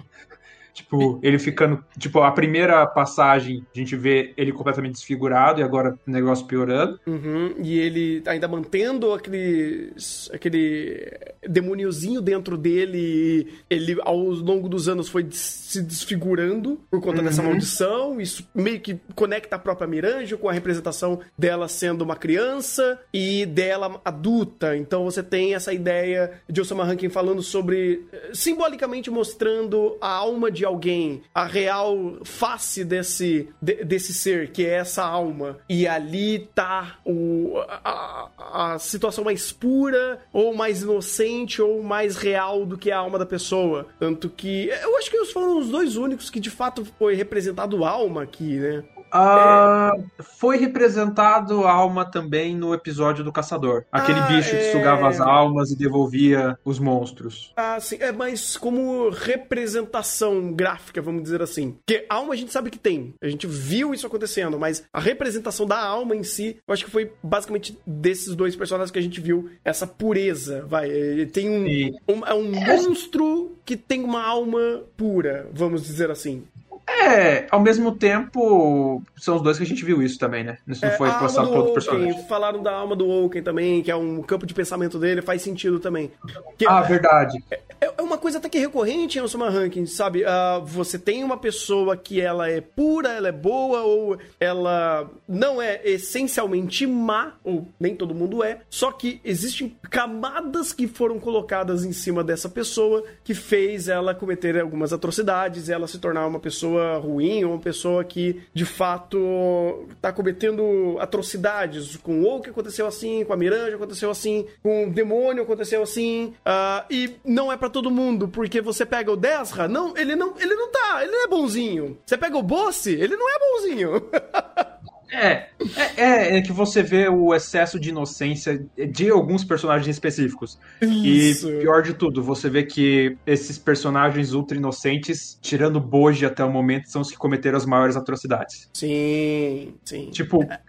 [0.78, 1.84] Tipo, ele ficando.
[1.98, 7.00] Tipo, a primeira passagem a gente vê ele completamente desfigurado e agora o negócio piorando.
[7.08, 9.92] Uhum, e ele ainda mantendo aquele.
[10.32, 11.12] aquele
[11.50, 13.48] demôniozinho dentro dele.
[13.68, 17.26] Ele, ao longo dos anos, foi se desfigurando por conta uhum.
[17.26, 18.22] dessa maldição.
[18.22, 23.48] Isso meio que conecta a própria Miranjo com a representação dela sendo uma criança e
[23.48, 24.78] dela adulta.
[24.78, 28.06] Então você tem essa ideia de Osama Rankin falando sobre.
[28.14, 34.66] Eh, simbolicamente mostrando a alma de alguém a real face desse, de, desse ser, que
[34.66, 38.30] é essa alma, e ali tá o, a,
[38.74, 43.26] a situação mais pura, ou mais inocente, ou mais real do que a alma da
[43.26, 43.88] pessoa.
[44.00, 47.84] Tanto que eu acho que eles foram os dois únicos que de fato foi representado
[47.84, 48.84] alma aqui, né?
[49.14, 50.24] Uh, é...
[50.38, 53.86] Foi representado a alma também no episódio do Caçador.
[53.92, 54.60] Aquele ah, bicho é...
[54.60, 57.54] que sugava as almas e devolvia os monstros.
[57.56, 57.98] Ah, sim.
[58.00, 61.78] É, mas como representação gráfica, vamos dizer assim.
[61.86, 63.14] Porque alma a gente sabe que tem.
[63.22, 66.92] A gente viu isso acontecendo, mas a representação da alma em si, eu acho que
[66.92, 70.66] foi basicamente desses dois personagens que a gente viu essa pureza.
[70.68, 70.90] Vai,
[71.34, 76.46] tem um, um, é um monstro que tem uma alma pura, vamos dizer assim.
[76.90, 80.58] É, ao mesmo tempo, são os dois que a gente viu isso também, né?
[80.66, 82.26] Isso não é, foi passado por outro personagem.
[82.28, 85.80] Falaram da alma do Oaken também, que é um campo de pensamento dele, faz sentido
[85.80, 86.10] também.
[86.58, 87.44] Que, ah, verdade.
[87.52, 90.24] É, é, é uma coisa até que recorrente em Osama Ranking, sabe?
[90.24, 95.62] Uh, você tem uma pessoa que ela é pura, ela é boa, ou ela não
[95.62, 101.84] é essencialmente má, ou nem todo mundo é, só que existem camadas que foram colocadas
[101.84, 106.77] em cima dessa pessoa que fez ela cometer algumas atrocidades, ela se tornar uma pessoa
[106.78, 111.98] pessoa ruim ou uma pessoa que de fato tá cometendo atrocidades.
[111.98, 116.34] Com o Oak aconteceu assim, com a Miranda aconteceu assim, com o demônio aconteceu assim.
[116.46, 120.34] Uh, e não é para todo mundo, porque você pega o Desra, não, ele não,
[120.40, 121.98] ele não tá, ele não é bonzinho.
[122.06, 124.04] Você pega o Boss, ele não é bonzinho.
[125.12, 125.50] É, é,
[125.96, 130.60] é, é, que você vê o excesso de inocência de alguns personagens específicos.
[130.82, 131.50] Isso.
[131.50, 136.52] E pior de tudo, você vê que esses personagens ultra inocentes, tirando Boji até o
[136.52, 138.70] momento, são os que cometeram as maiores atrocidades.
[138.74, 140.10] Sim, sim.
[140.12, 140.60] Tipo, é,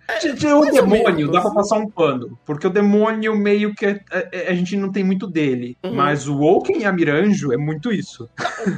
[0.47, 2.39] é o demônio dá pra passar um pano.
[2.45, 3.87] Porque o demônio meio que.
[3.87, 5.77] A, é, a gente não tem muito dele.
[5.83, 5.95] Uhum.
[5.95, 8.29] Mas o Woken e a Miranjo é muito isso.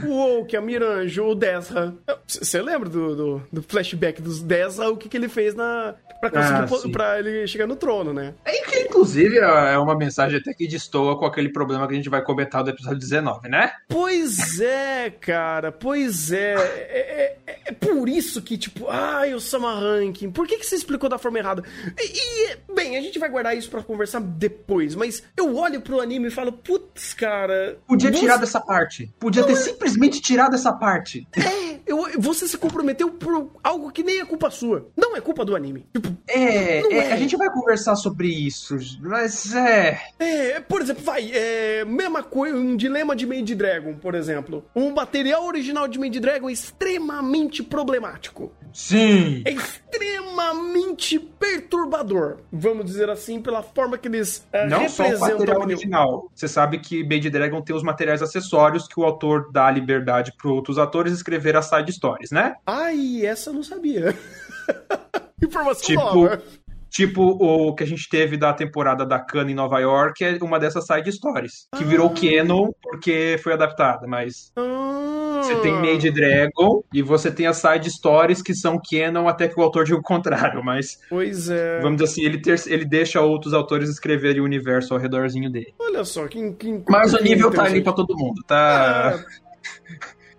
[0.07, 1.95] O Woken, a Miranjo, o Desra.
[2.27, 4.91] Você lembra do, do, do, flashback dos Desra?
[4.91, 5.50] O que, que ele fez?
[5.51, 8.35] Fez na para conseguir ah, para ele chegar no trono, né?
[8.45, 12.11] É que inclusive é uma mensagem até que destoa com aquele problema que a gente
[12.11, 13.73] vai comentar do episódio 19, né?
[13.89, 16.55] Pois é, cara, pois é.
[16.57, 20.77] É, é, é por isso que tipo, ai, o Sama Ranking, por que que você
[20.77, 21.65] explicou da forma errada?
[21.99, 26.01] E, e bem, a gente vai guardar isso para conversar depois, mas eu olho pro
[26.01, 29.11] anime e falo, putz, cara, podia tirar dessa parte.
[29.19, 31.27] Podia ter é simplesmente tirado essa parte.
[31.35, 34.89] É, eu, você se comprometeu por algo que nem é culpa sua.
[34.95, 35.87] Não é culpa do anime.
[35.93, 40.01] Tipo, é, é, é, a gente vai conversar sobre isso, mas é.
[40.19, 44.65] É, por exemplo, vai, é, mesma coisa, um dilema de Made Dragon, por exemplo.
[44.75, 48.53] Um material original de Made Dragon é extremamente problemático.
[48.73, 49.43] Sim.
[49.45, 55.31] É extremamente perturbador, vamos dizer assim, pela forma que eles uh, Não representam só o
[55.31, 56.31] material original.
[56.35, 60.51] Você sabe que Made Dragon tem os materiais acessórios que o autor dá liberdade para
[60.51, 62.55] outros atores escrever as side stories, né?
[62.67, 64.15] Ai, essa eu não sabia.
[65.43, 66.43] Informação tipo, nova.
[66.91, 70.59] Tipo o que a gente teve da temporada da Khan em Nova York, é uma
[70.59, 71.69] dessas side stories.
[71.77, 71.87] Que ah.
[71.87, 74.53] virou canon porque foi adaptada, mas.
[74.57, 75.41] Ah.
[75.41, 79.59] Você tem Made Dragon e você tem as side stories que são canon até que
[79.59, 80.99] o autor diga o contrário, mas.
[81.09, 81.81] Pois é.
[81.81, 85.73] Vamos dizer assim, ele, ter, ele deixa outros autores escreverem o universo ao redorzinho dele.
[85.79, 86.53] Olha só, que.
[86.53, 89.15] que mas o nível tá ali pra todo mundo, tá?
[89.15, 89.50] É,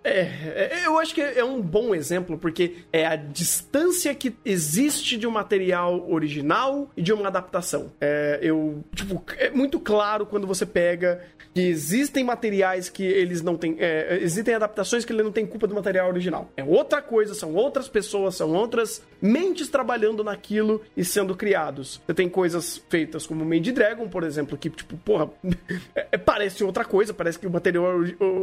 [0.04, 5.26] é, eu acho que é um bom exemplo, porque é a distância que existe de
[5.26, 7.92] um material original e de uma adaptação.
[8.00, 11.22] É, eu, tipo, é muito claro quando você pega
[11.54, 13.76] que existem materiais que eles não têm.
[13.78, 16.50] É, existem adaptações que ele não tem culpa do material original.
[16.56, 22.00] É outra coisa, são outras pessoas, são outras mentes trabalhando naquilo e sendo criados.
[22.06, 25.30] Você tem coisas feitas como Made Dragon, por exemplo, que, tipo, porra,
[25.94, 27.84] é, parece outra coisa, parece que o material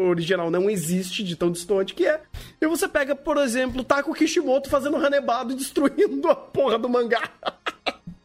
[0.07, 2.21] original não existe de tão tão distante que é.
[2.61, 7.29] E você pega, por exemplo, Taco Kishimoto fazendo Hanebado e destruindo a porra do mangá.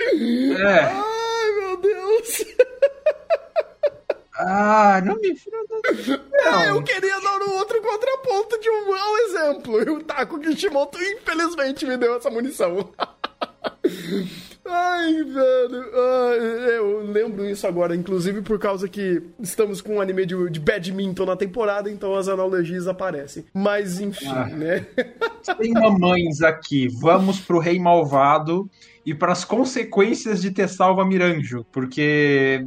[0.00, 0.80] É.
[0.80, 2.44] Ai, meu Deus.
[4.36, 5.40] Ah, não me.
[6.44, 6.62] Não.
[6.62, 9.80] É, eu queria dar um outro contraponto de um mau exemplo.
[9.80, 12.92] E o Taco Kishimoto, infelizmente, me deu essa munição.
[14.66, 15.84] Ai, velho.
[15.94, 20.58] Ai, eu lembro isso agora, inclusive por causa que estamos com um anime de, de
[20.58, 23.44] badminton na temporada, então as analogias aparecem.
[23.52, 24.86] Mas enfim, ah, né?
[25.58, 26.88] Tem mamães aqui.
[27.00, 28.70] Vamos pro Rei Malvado
[29.04, 32.66] e para as consequências de ter salvo a Miranjo, porque.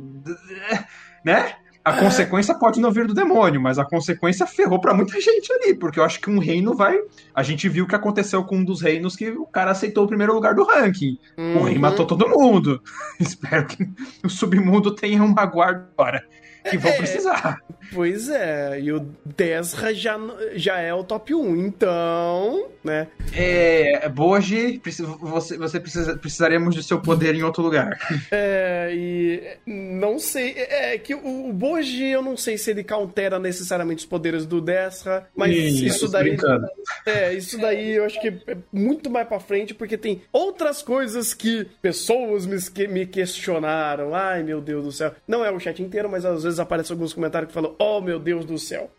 [1.26, 1.56] né?
[1.88, 5.73] A consequência pode não vir do demônio, mas a consequência ferrou para muita gente ali,
[5.73, 6.99] porque eu acho que um reino vai.
[7.33, 10.07] A gente viu o que aconteceu com um dos reinos que o cara aceitou o
[10.07, 11.17] primeiro lugar do ranking.
[11.38, 11.61] Uhum.
[11.61, 11.79] O rei uhum.
[11.79, 12.83] matou todo mundo.
[13.17, 13.89] Espero que
[14.21, 16.27] o submundo tenha uma guarda agora
[16.70, 17.61] que vão é, precisar.
[17.93, 20.20] Pois é, e o Desra já,
[20.53, 23.07] já é o top 1, então, né?
[23.34, 24.82] É, Boji,
[25.22, 27.97] você, você precisa, precisaremos do seu poder em outro lugar.
[28.30, 32.84] É, e não sei, é, é que o, o Boji, eu não sei se ele
[32.84, 36.30] countera necessariamente os poderes do Desra, mas isso, isso daí...
[36.30, 36.68] Brincando.
[37.05, 41.34] É, isso daí eu acho que é muito mais pra frente, porque tem outras coisas
[41.34, 42.57] que pessoas me,
[42.88, 44.13] me questionaram.
[44.13, 45.13] Ai, meu Deus do céu.
[45.28, 48.01] Não é o chat inteiro, mas às vezes vezes aparecem alguns comentários que falam: Oh
[48.01, 48.89] meu Deus do céu.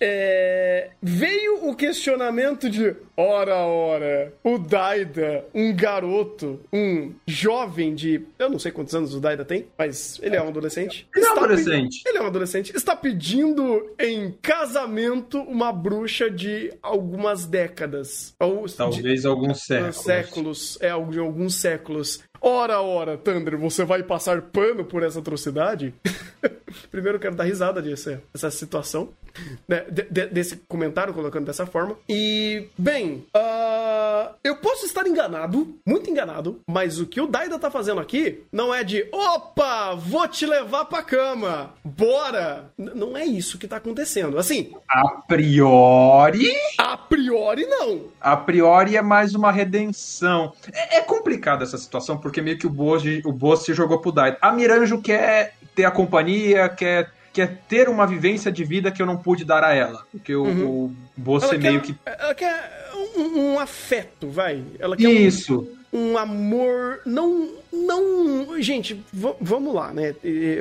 [0.00, 0.90] É...
[1.00, 8.22] Veio o questionamento de: Ora, ora, o Daida, um garoto, um jovem de.
[8.38, 11.06] Eu não sei quantos anos o Daida tem, mas ele é um adolescente.
[11.14, 12.02] Ele é um adolescente.
[12.06, 12.76] Ele é um adolescente.
[12.76, 18.34] Está pedindo em casamento uma bruxa de algumas décadas.
[18.40, 19.26] Ou Talvez de...
[19.26, 19.96] alguns séculos.
[19.96, 20.78] Séculos.
[20.80, 22.20] É, de alguns séculos.
[22.40, 25.94] Ora, ora, Thunder, você vai passar pano por essa atrocidade?
[26.90, 29.10] Primeiro eu quero dar risada disso, essa situação,
[29.68, 31.96] né, de, de, desse comentário, colocando dessa forma.
[32.08, 37.70] E, bem, uh, eu posso estar enganado, muito enganado, mas o que o Daida tá
[37.70, 42.72] fazendo aqui não é de opa, vou te levar pra cama, bora!
[42.78, 44.38] N não é isso que tá acontecendo.
[44.38, 44.72] Assim.
[44.88, 46.52] A priori.
[46.78, 48.02] A priori, não.
[48.20, 50.52] A priori é mais uma redenção.
[50.72, 54.38] É, é complicado essa situação, porque meio que o Boss, o se jogou pro Daida.
[54.40, 59.06] A Miranjo quer ter a companhia, quer, quer ter uma vivência de vida que eu
[59.06, 60.06] não pude dar a ela.
[60.12, 60.86] Porque uhum.
[61.18, 61.94] o, é meio que.
[62.06, 64.62] Ela quer um, um, afeto, vai.
[64.78, 65.68] Ela quer Isso.
[65.92, 67.00] Um, um amor.
[67.04, 68.60] Não não.
[68.60, 70.14] Gente, vamos lá, né?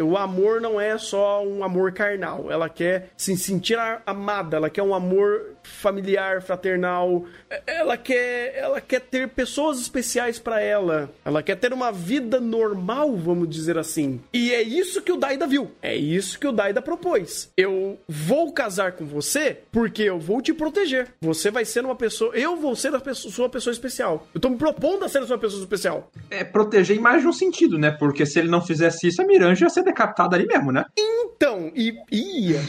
[0.04, 2.52] O amor não é só um amor carnal.
[2.52, 7.26] Ela quer se sentir amada, ela quer um amor familiar, fraternal.
[7.66, 11.10] Ela quer, ela quer ter pessoas especiais para ela.
[11.24, 14.20] Ela quer ter uma vida normal, vamos dizer assim.
[14.34, 15.72] E é isso que o Daida viu.
[15.82, 17.50] É isso que o Daida propôs.
[17.56, 21.10] Eu vou casar com você porque eu vou te proteger.
[21.22, 22.36] Você vai ser uma pessoa.
[22.36, 24.28] Eu vou ser a pessoa, sua pessoa especial.
[24.34, 26.12] Eu tô me propondo a ser a sua pessoa especial.
[26.30, 27.92] É proteger mais de um sentido, né?
[27.92, 30.86] Porque se ele não fizesse isso, a Miranja ia ser decapitada ali mesmo, né?
[30.98, 32.62] Então, e, ia.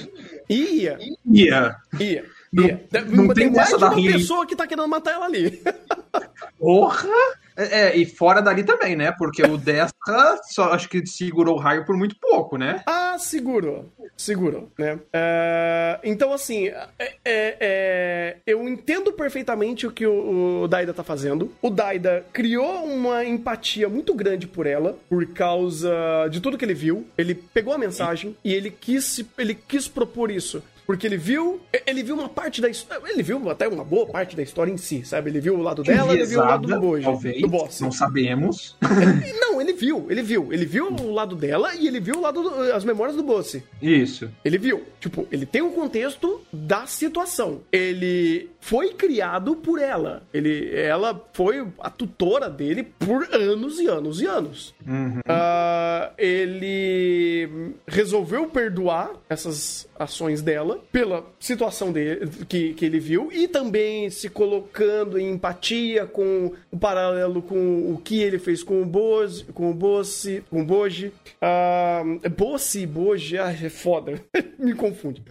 [0.50, 0.98] Ia.
[1.24, 1.76] Ia.
[1.98, 2.24] Ia.
[2.52, 5.62] Não, não tem, tem mais de uma pessoa que tá querendo matar ela ali.
[6.58, 7.08] Porra!
[7.56, 9.12] É, é, e fora dali também, né?
[9.12, 12.82] Porque o Destra só acho que segurou o raio por muito pouco, né?
[12.86, 13.92] Ah, segurou.
[14.16, 14.94] Segurou, né?
[14.94, 21.02] Uh, então, assim, é, é, é, eu entendo perfeitamente o que o, o Daida tá
[21.02, 21.52] fazendo.
[21.62, 26.74] O Daida criou uma empatia muito grande por ela, por causa de tudo que ele
[26.74, 27.06] viu.
[27.16, 30.62] Ele pegou a mensagem e ele quis, ele quis propor isso.
[30.86, 31.60] Porque ele viu.
[31.86, 33.02] Ele viu uma parte da história.
[33.10, 35.30] Ele viu até uma boa parte da história em si, sabe?
[35.30, 37.04] Ele viu o lado dela, ele viu o lado do Boji.
[37.04, 37.80] Talvez, do boss.
[37.80, 38.76] Não sabemos.
[39.40, 40.52] não, ele viu, ele viu.
[40.52, 43.56] Ele viu o lado dela e ele viu o lado do, as memórias do boss.
[43.80, 44.30] Isso.
[44.44, 44.84] Ele viu.
[45.00, 47.62] Tipo, ele tem um contexto da situação.
[47.72, 50.22] Ele foi criado por ela.
[50.32, 54.74] Ele, ela foi a tutora dele por anos e anos e anos.
[54.86, 55.18] Uhum.
[55.18, 63.48] Uh, ele resolveu perdoar essas ações dela pela situação dele, que, que ele viu e
[63.48, 68.84] também se colocando em empatia com o paralelo com o que ele fez com o
[68.84, 71.12] Boji, com o Boji, com o Boji.
[71.40, 74.20] Uh, Boji, Boji, ah, é foda.
[74.58, 75.22] Me confunde.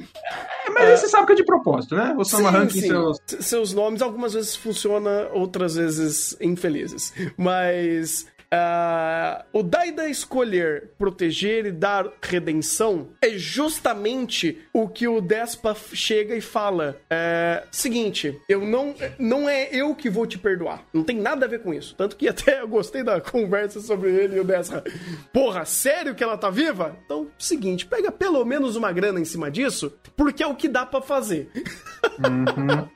[0.65, 2.15] É, mas uh, você sabe que é de propósito, né?
[2.17, 3.17] O Sama Ranking seus...
[3.39, 7.13] seus nomes algumas vezes funciona, outras vezes infelizes.
[7.37, 15.75] Mas Uh, o Daida escolher proteger e dar redenção é justamente o que o Despa
[15.91, 17.01] chega e fala.
[17.09, 20.83] É, seguinte, eu não, não é eu que vou te perdoar.
[20.93, 21.95] Não tem nada a ver com isso.
[21.95, 24.83] Tanto que até eu gostei da conversa sobre ele e o Despa.
[25.33, 26.95] Porra, sério que ela tá viva?
[27.05, 30.85] Então, seguinte, pega pelo menos uma grana em cima disso, porque é o que dá
[30.85, 31.49] para fazer.
[32.19, 32.87] Uhum.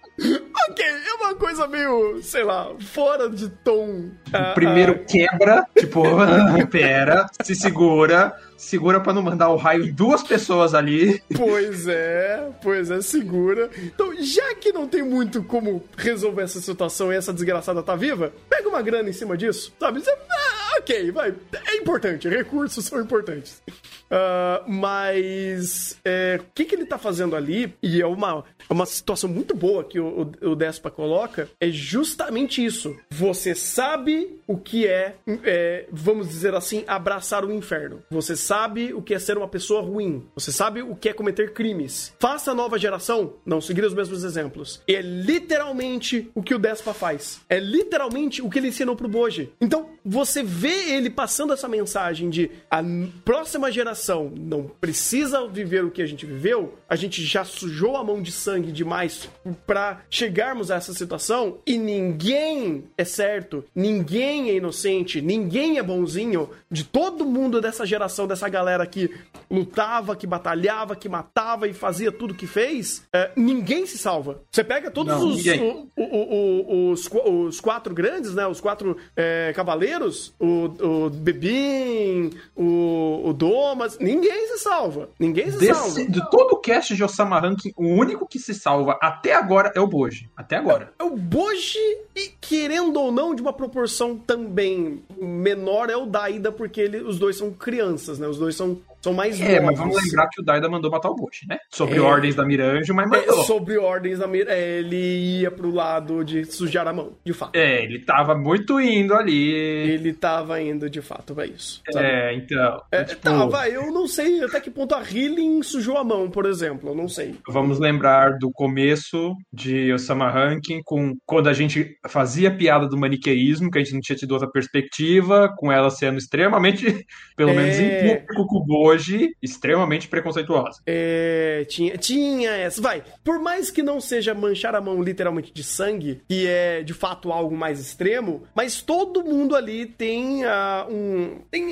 [0.70, 4.10] ok, é uma coisa meio, sei lá, fora de tom.
[4.54, 5.06] Primeiro uh...
[5.06, 6.04] quebra, tipo,
[6.70, 11.22] pera, se segura, segura para não mandar o raio em duas pessoas ali.
[11.36, 13.70] Pois é, pois é, segura.
[13.78, 18.34] Então, já que não tem muito como resolver essa situação e essa desgraçada tá viva,
[18.50, 20.02] pega uma grana em cima disso, sabe?
[20.08, 21.34] Ah, ok, vai.
[21.68, 23.62] É importante, recursos são importantes.
[24.08, 28.86] Uh, mas é, o que, que ele tá fazendo ali, e é uma, é uma
[28.86, 32.96] situação muito boa que o, o, o Despa coloca, é justamente isso.
[33.10, 38.02] Você sabe o que é, é, vamos dizer assim, abraçar o inferno.
[38.10, 40.24] Você sabe o que é ser uma pessoa ruim.
[40.34, 42.14] Você sabe o que é cometer crimes.
[42.18, 44.82] Faça a nova geração não seguir os mesmos exemplos.
[44.88, 47.42] E é literalmente o que o Despa faz.
[47.50, 49.52] É literalmente o que ele ensinou pro Boji.
[49.60, 52.82] Então, você vê ele passando essa mensagem de a
[53.26, 58.04] próxima geração não precisa viver o que a gente viveu, a gente já sujou a
[58.04, 59.30] mão de sangue demais
[59.66, 66.50] para chegarmos a essa situação e ninguém é certo, ninguém é inocente, ninguém é bonzinho
[66.70, 69.10] de todo mundo dessa geração, dessa galera que
[69.50, 74.42] lutava, que batalhava, que matava e fazia tudo que fez, é, ninguém se salva.
[74.52, 78.46] Você pega todos não, os, o, o, o, os, os, quatro grandes, né?
[78.46, 85.10] Os quatro é, cavaleiros, o, Bebin, o, Domas, ninguém se salva.
[85.20, 86.06] Ninguém se Desse, salva.
[86.12, 89.80] De todo o cast de Osama Ranking, o único que se salva até agora é
[89.80, 90.30] o Boji.
[90.36, 90.94] Até agora.
[91.00, 91.80] É, é o Boji
[92.16, 97.18] e, querendo ou não, de uma proporção também menor, é o Daida, porque ele, os
[97.18, 98.28] dois são crianças, né?
[98.28, 99.66] Os dois são são mais É, novos.
[99.66, 101.58] mas vamos lembrar que o Daida mandou matar o Bush, né?
[101.72, 102.02] Sobre é.
[102.02, 103.42] ordens da Miranjo, mas mandou.
[103.42, 107.34] É, sobre ordens da Miranjo, é, ele ia pro lado de sujar a mão, de
[107.34, 107.56] fato.
[107.56, 109.52] É, ele tava muito indo ali.
[109.52, 111.82] Ele tava indo, de fato, é isso.
[111.92, 112.06] Sabe?
[112.06, 112.82] É, então.
[112.92, 113.22] É, tipo...
[113.22, 116.96] Tava, eu não sei até que ponto a Healing sujou a mão, por exemplo, eu
[116.96, 117.36] não sei.
[117.48, 123.70] Vamos lembrar do começo de Osama Ranking, com quando a gente fazia piada do maniqueísmo,
[123.70, 126.86] que a gente não tinha tido outra perspectiva, com ela sendo extremamente,
[127.36, 128.16] pelo menos em é.
[128.16, 130.82] público, com o hoje extremamente preconceituosa.
[130.86, 132.82] É, tinha, tinha essa.
[132.82, 136.94] Vai, por mais que não seja manchar a mão literalmente de sangue, que é de
[136.94, 141.40] fato algo mais extremo, mas todo mundo ali tem uh, um.
[141.52, 141.72] Tem,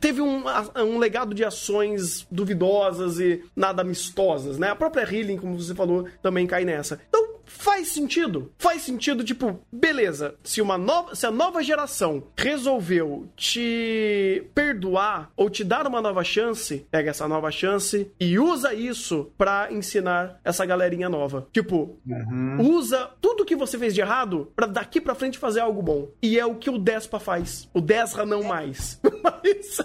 [0.00, 0.44] teve um,
[0.76, 4.70] um legado de ações duvidosas e nada amistosas, né?
[4.70, 7.00] A própria Healing, como você falou, também cai nessa.
[7.08, 7.23] Então,
[7.54, 8.52] faz sentido.
[8.58, 15.48] Faz sentido, tipo, beleza, se uma nova, se a nova geração resolveu te perdoar ou
[15.48, 20.66] te dar uma nova chance, pega essa nova chance e usa isso para ensinar essa
[20.66, 21.46] galerinha nova.
[21.52, 22.60] Tipo, uhum.
[22.60, 26.08] usa tudo que você fez de errado para daqui para frente fazer algo bom.
[26.22, 27.68] E é o que o Despa faz.
[27.72, 29.00] O Desra não mais.
[29.22, 29.78] Mas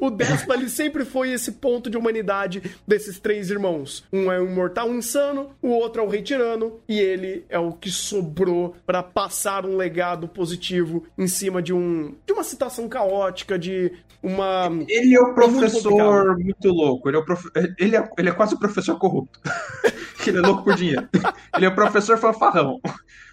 [0.00, 4.04] o Despa ele sempre foi esse ponto de humanidade desses três irmãos.
[4.12, 7.58] Um é um mortal um insano, o outro é o rei tirano e ele é
[7.58, 12.88] o que sobrou para passar um legado positivo em cima de um de uma situação
[12.88, 13.92] caótica, de
[14.22, 17.50] uma Ele é o professor muito, muito louco, ele é, prof...
[17.78, 19.40] ele, é, ele é quase o professor corrupto.
[20.26, 21.08] Ele é louco por dinheiro.
[21.56, 22.78] Ele é o professor fanfarrão.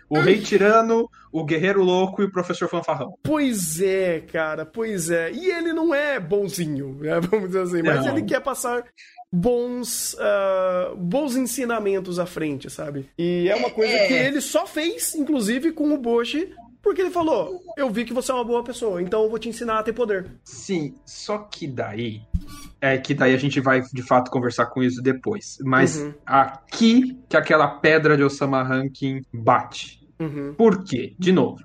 [0.09, 3.17] O rei tirano, o guerreiro louco e o professor fanfarrão.
[3.23, 5.31] Pois é, cara, pois é.
[5.31, 7.19] E ele não é bonzinho, né?
[7.29, 8.17] vamos dizer assim, mas não.
[8.17, 8.83] ele quer passar
[9.31, 13.09] bons uh, bons ensinamentos à frente, sabe?
[13.17, 14.07] E é uma coisa é.
[14.07, 16.53] que ele só fez, inclusive, com o Boshi
[16.87, 19.49] porque ele falou: Eu vi que você é uma boa pessoa, então eu vou te
[19.49, 20.31] ensinar a ter poder.
[20.45, 22.21] Sim, só que daí.
[22.79, 25.57] É que daí a gente vai de fato conversar com isso depois.
[25.65, 26.13] Mas uhum.
[26.25, 29.96] aqui que aquela pedra de Osama Rankin bate.
[30.20, 30.55] Uhum.
[30.55, 31.15] Por quê?
[31.20, 31.63] De novo.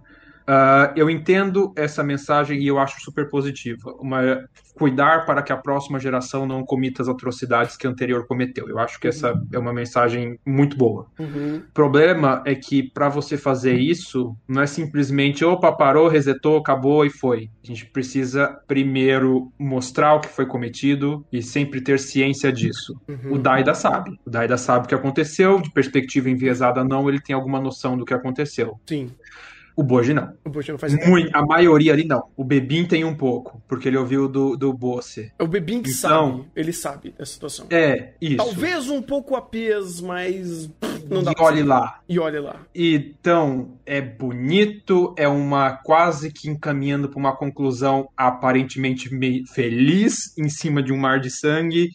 [0.53, 3.95] Uh, eu entendo essa mensagem e eu acho super positiva.
[3.99, 8.69] Uma, cuidar para que a próxima geração não comita as atrocidades que a anterior cometeu.
[8.69, 11.07] Eu acho que essa é uma mensagem muito boa.
[11.19, 11.63] Uhum.
[11.69, 17.07] O problema é que para você fazer isso, não é simplesmente opa, parou, resetou, acabou
[17.07, 17.49] e foi.
[17.63, 23.01] A gente precisa primeiro mostrar o que foi cometido e sempre ter ciência disso.
[23.09, 23.35] Uhum.
[23.35, 24.19] O Daida sabe.
[24.27, 28.05] O Daida sabe o que aconteceu, de perspectiva enviesada não, ele tem alguma noção do
[28.05, 28.81] que aconteceu.
[28.87, 29.11] Sim.
[29.77, 30.33] O Boji não.
[30.45, 32.25] O Boji não faz Muito, A maioria ali não.
[32.37, 35.33] O Bebin tem um pouco, porque ele ouviu do, do Bosse.
[35.39, 36.51] É o Bebin que então, sabe.
[36.55, 37.67] Ele sabe da situação.
[37.71, 38.37] É, isso.
[38.37, 40.71] Talvez um pouco a Pias, mas
[41.09, 42.01] não dá e olhe lá.
[42.09, 42.61] E olhe lá.
[42.75, 49.11] Então, é bonito, é uma quase que encaminhando para uma conclusão aparentemente
[49.53, 51.91] feliz em cima de um mar de sangue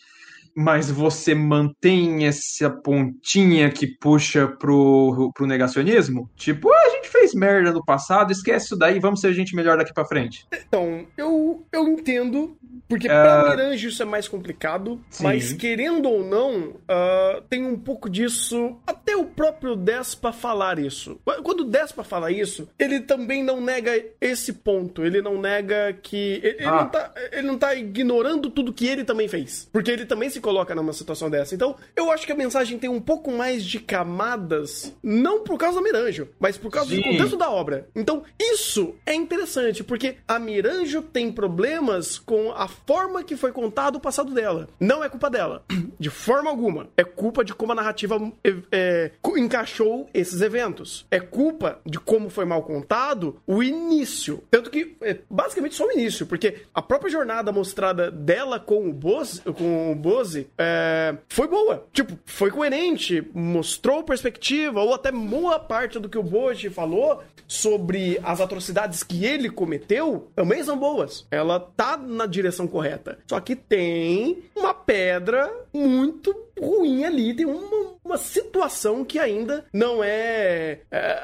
[0.57, 6.27] mas você mantém essa pontinha que puxa pro, pro negacionismo?
[6.35, 9.77] Tipo, ah, a gente fez merda no passado, esquece isso daí, vamos ser gente melhor
[9.77, 10.47] daqui para frente.
[10.51, 12.57] Então, eu, eu entendo,
[12.89, 13.11] porque uh...
[13.11, 15.25] pra Mirange isso é mais complicado, Sim.
[15.25, 18.77] mas querendo ou não, uh, tem um pouco disso,
[19.17, 21.19] o próprio Despa falar isso.
[21.43, 26.39] Quando o Despa fala isso, ele também não nega esse ponto, ele não nega que...
[26.43, 26.71] Ele, ah.
[26.71, 30.39] não, tá, ele não tá ignorando tudo que ele também fez, porque ele também se
[30.39, 31.55] coloca numa situação dessa.
[31.55, 35.77] Então, eu acho que a mensagem tem um pouco mais de camadas, não por causa
[35.77, 36.97] da Miranjo, mas por causa Sim.
[36.97, 37.87] do contexto da obra.
[37.95, 43.95] Então, isso é interessante, porque a Miranjo tem problemas com a forma que foi contado
[43.95, 44.67] o passado dela.
[44.79, 45.63] Não é culpa dela,
[45.99, 46.89] de forma alguma.
[46.95, 49.06] É culpa de como a narrativa é, é,
[49.37, 51.05] encaixou esses eventos.
[51.11, 54.43] É culpa de como foi mal contado o início.
[54.49, 58.93] Tanto que, é basicamente, só o início, porque a própria jornada mostrada dela com o
[58.93, 61.85] Bose, com o Bose é, foi boa.
[61.93, 68.19] Tipo, foi coerente, mostrou perspectiva, ou até boa parte do que o Boji falou sobre
[68.23, 71.25] as atrocidades que ele cometeu também são boas.
[71.31, 73.19] Ela tá na direção correta.
[73.27, 80.03] Só que tem uma pedra muito ruim ali, tem uma, uma situação que ainda não
[80.03, 81.17] é, é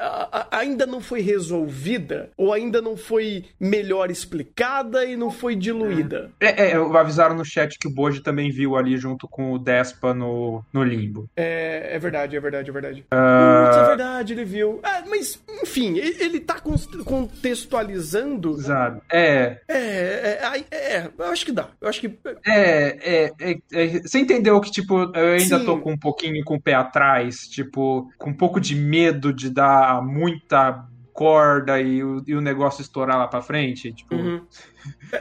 [0.50, 6.30] ainda não foi resolvida ou ainda não foi melhor explicada e não foi diluída.
[6.40, 10.14] É, é, avisaram no chat que o Boji também viu ali junto com o Despa
[10.14, 11.28] no, no limbo.
[11.36, 13.00] É, é verdade, é verdade, é verdade.
[13.12, 13.64] Uh...
[13.64, 14.80] Putz, é verdade, ele viu.
[14.82, 16.60] É, mas, enfim, ele, ele tá
[17.04, 18.52] contextualizando.
[18.52, 19.02] Exato.
[19.10, 19.58] É.
[19.68, 21.68] É, é, é, é, eu acho que dá.
[21.80, 22.18] Eu acho que.
[22.46, 25.64] É, é, é, é você entendeu que, tipo, eu ainda Sim.
[25.64, 29.50] tô com um pouquinho com o pé atrás, tipo, com um pouco de medo de
[29.50, 33.92] dar muita corda e o, e o negócio estourar lá pra frente.
[33.92, 34.14] Tipo.
[34.14, 34.44] Uhum.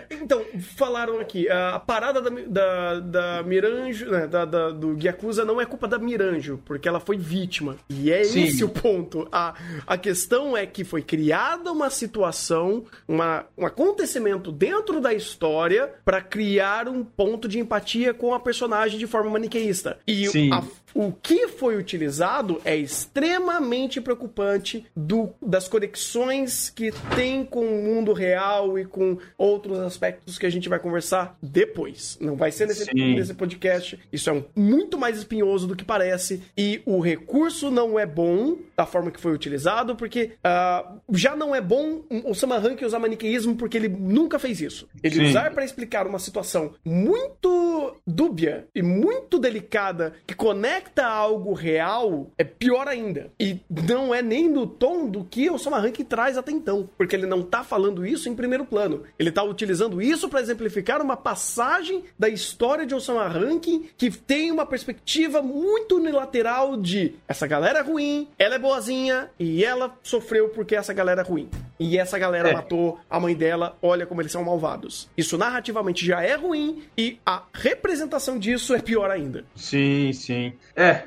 [0.09, 0.43] Então,
[0.75, 5.65] falaram aqui, a parada da, da, da Miranjo, né, da, da, do Gyakuza não é
[5.65, 7.77] culpa da Miranjo, porque ela foi vítima.
[7.89, 8.43] E é Sim.
[8.43, 9.27] esse o ponto.
[9.31, 9.53] A,
[9.85, 16.21] a questão é que foi criada uma situação, uma, um acontecimento dentro da história para
[16.21, 19.99] criar um ponto de empatia com a personagem de forma maniqueísta.
[20.07, 27.65] E a, o que foi utilizado é extremamente preocupante do, das conexões que tem com
[27.65, 29.17] o mundo real e com
[29.53, 32.17] outros aspectos que a gente vai conversar depois.
[32.19, 33.99] Não vai ser nesse, nesse podcast.
[34.11, 36.41] Isso é um, muito mais espinhoso do que parece.
[36.57, 41.53] E o recurso não é bom da forma que foi utilizado, porque uh, já não
[41.53, 44.87] é bom o Samarank usar maniqueísmo porque ele nunca fez isso.
[45.03, 45.25] Ele Sim.
[45.25, 52.43] usar para explicar uma situação muito dúbia e muito delicada que conecta algo real é
[52.43, 53.31] pior ainda.
[53.39, 57.25] E não é nem no tom do que o Samarank traz até então, porque ele
[57.25, 59.03] não tá falando isso em primeiro plano.
[59.17, 64.51] Ele está utilizando isso para exemplificar uma passagem da história de Osama Rankin que tem
[64.51, 70.49] uma perspectiva muito unilateral de essa galera é ruim, ela é boazinha e ela sofreu
[70.49, 71.49] porque essa galera é ruim.
[71.79, 72.53] E essa galera é.
[72.53, 75.09] matou a mãe dela, olha como eles são malvados.
[75.17, 79.43] Isso narrativamente já é ruim e a representação disso é pior ainda.
[79.55, 80.53] Sim, sim.
[80.75, 81.03] É,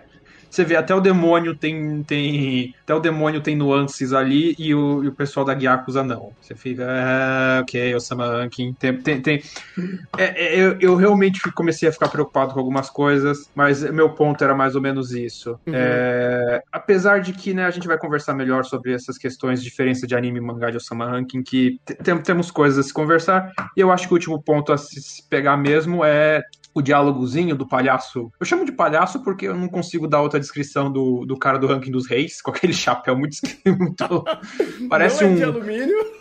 [0.56, 5.04] você vê até o demônio tem, tem até o demônio tem nuances ali e o,
[5.04, 6.32] e o pessoal da Gyakuza não.
[6.40, 9.42] Você fica, ah, ok, Osama Rankin, tem, tem, tem...
[10.16, 14.42] É, é, eu, eu realmente comecei a ficar preocupado com algumas coisas, mas meu ponto
[14.42, 15.60] era mais ou menos isso.
[15.66, 15.74] Uhum.
[15.74, 20.16] É, apesar de que, né, a gente vai conversar melhor sobre essas questões diferença de
[20.16, 21.78] anime e mangá de Osama Rankin, que
[22.24, 25.58] temos coisas a se conversar, e eu acho que o último ponto a se pegar
[25.58, 26.42] mesmo é
[26.76, 28.30] o diálogozinho do palhaço.
[28.38, 31.66] Eu chamo de palhaço porque eu não consigo dar outra descrição do, do cara do
[31.66, 33.38] ranking dos reis, com aquele chapéu muito.
[33.64, 34.24] muito
[34.90, 35.36] parece não é um.
[35.36, 36.15] de alumínio.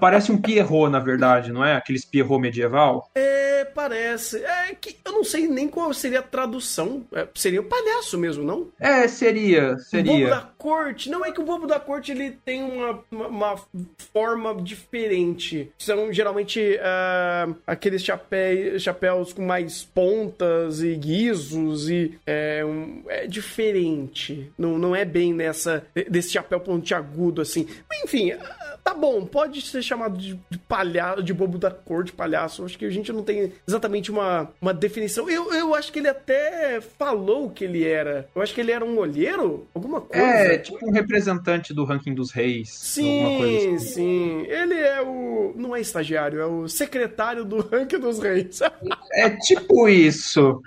[0.00, 1.76] Parece um Pierrot, na verdade, não é?
[1.76, 3.10] Aqueles Pierrot medieval.
[3.14, 4.44] É, parece.
[4.44, 7.04] É que eu não sei nem qual seria a tradução.
[7.12, 8.68] É, seria o palhaço mesmo, não?
[8.78, 10.12] É, seria, seria.
[10.12, 11.10] O bobo da corte.
[11.10, 13.60] Não é que o bobo da corte ele tem uma, uma, uma
[14.12, 15.70] forma diferente.
[15.78, 23.26] São geralmente uh, aqueles chapéus, chapéus com mais pontas e guizos e é, um, é
[23.26, 24.50] diferente.
[24.58, 27.66] Não, não é bem nessa desse chapéu pontiagudo assim.
[28.04, 28.32] Enfim,
[28.82, 32.64] tá bom, pode ser chamado de, de palhaço, de bobo da cor, de palhaço.
[32.64, 35.28] Acho que a gente não tem exatamente uma, uma definição.
[35.28, 38.28] Eu, eu acho que ele até falou que ele era.
[38.34, 40.24] Eu acho que ele era um olheiro, alguma coisa.
[40.24, 42.70] É, tipo um representante do ranking dos reis.
[42.70, 43.78] Sim, assim.
[43.78, 44.46] sim.
[44.46, 45.54] Ele é o.
[45.56, 48.60] Não é estagiário, é o secretário do ranking dos reis.
[49.12, 50.62] é tipo isso.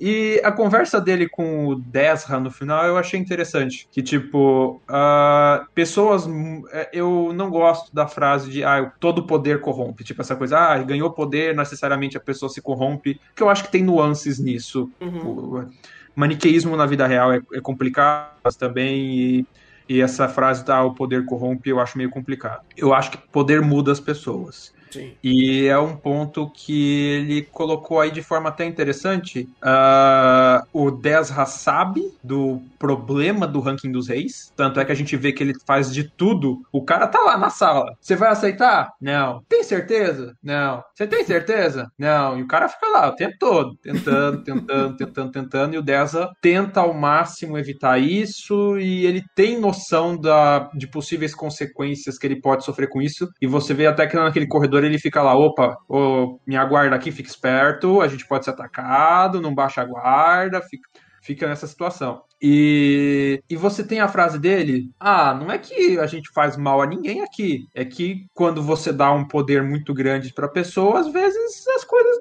[0.00, 3.88] E a conversa dele com o Desra no final eu achei interessante.
[3.90, 6.28] Que, tipo, uh, pessoas.
[6.72, 10.04] É, eu não gosto da frase de ah, todo poder corrompe.
[10.04, 13.20] Tipo, essa coisa, ah, ganhou poder, necessariamente a pessoa se corrompe.
[13.34, 14.90] Que eu acho que tem nuances nisso.
[15.00, 15.60] Uhum.
[15.60, 15.70] O
[16.14, 18.96] maniqueísmo na vida real é, é complicado também.
[18.98, 19.46] E,
[19.88, 22.62] e essa frase, ah, o poder corrompe, eu acho meio complicado.
[22.76, 24.73] Eu acho que poder muda as pessoas.
[24.94, 25.12] Sim.
[25.24, 29.48] E é um ponto que ele colocou aí de forma até interessante.
[29.60, 34.52] Uh, o Desra sabe do problema do ranking dos reis.
[34.54, 36.62] Tanto é que a gente vê que ele faz de tudo.
[36.70, 37.96] O cara tá lá na sala.
[38.00, 38.92] Você vai aceitar?
[39.00, 39.42] Não.
[39.48, 40.36] Tem certeza?
[40.40, 40.84] Não.
[40.94, 41.90] Você tem certeza?
[41.98, 42.38] Não.
[42.38, 45.74] E o cara fica lá o tempo todo, tentando, tentando, tentando, tentando.
[45.74, 48.78] E o Desra tenta ao máximo evitar isso.
[48.78, 53.28] E ele tem noção da, de possíveis consequências que ele pode sofrer com isso.
[53.40, 57.12] E você vê até que naquele corredor ele fica lá, opa, oh, minha guarda aqui,
[57.12, 60.88] fica esperto, a gente pode ser atacado, não baixa a guarda, fica,
[61.22, 62.22] fica nessa situação.
[62.46, 66.82] E, e você tem a frase dele: Ah, não é que a gente faz mal
[66.82, 67.66] a ninguém aqui.
[67.74, 72.13] É que quando você dá um poder muito grande para pessoa, às vezes as coisas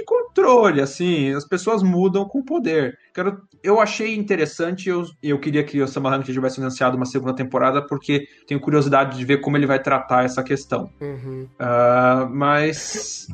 [0.00, 0.80] de controle.
[0.80, 2.98] Assim, as pessoas mudam com o poder.
[3.14, 4.88] Quero, eu achei interessante.
[4.88, 9.24] Eu, eu queria que o Samahan tivesse anunciado uma segunda temporada, porque tenho curiosidade de
[9.24, 10.90] ver como ele vai tratar essa questão.
[11.00, 11.48] Uhum.
[11.60, 13.28] Uh, mas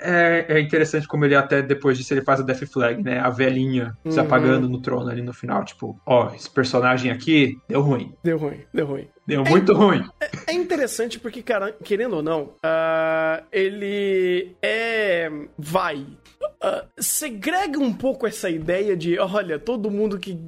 [0.00, 3.18] é, é, interessante como ele até depois disso ele faz a Death Flag, né?
[3.18, 4.10] A velhinha uhum.
[4.10, 8.12] se apagando no trono ali no final tipo, ó, esse personagem aqui deu ruim.
[8.22, 9.08] Deu ruim, deu ruim.
[9.28, 10.08] Deu muito é, ruim.
[10.18, 15.30] É, é, interessante porque, cara, querendo ou não, uh, ele é.
[15.58, 15.98] Vai.
[16.00, 20.38] Uh, segrega um pouco essa ideia de, olha, todo mundo que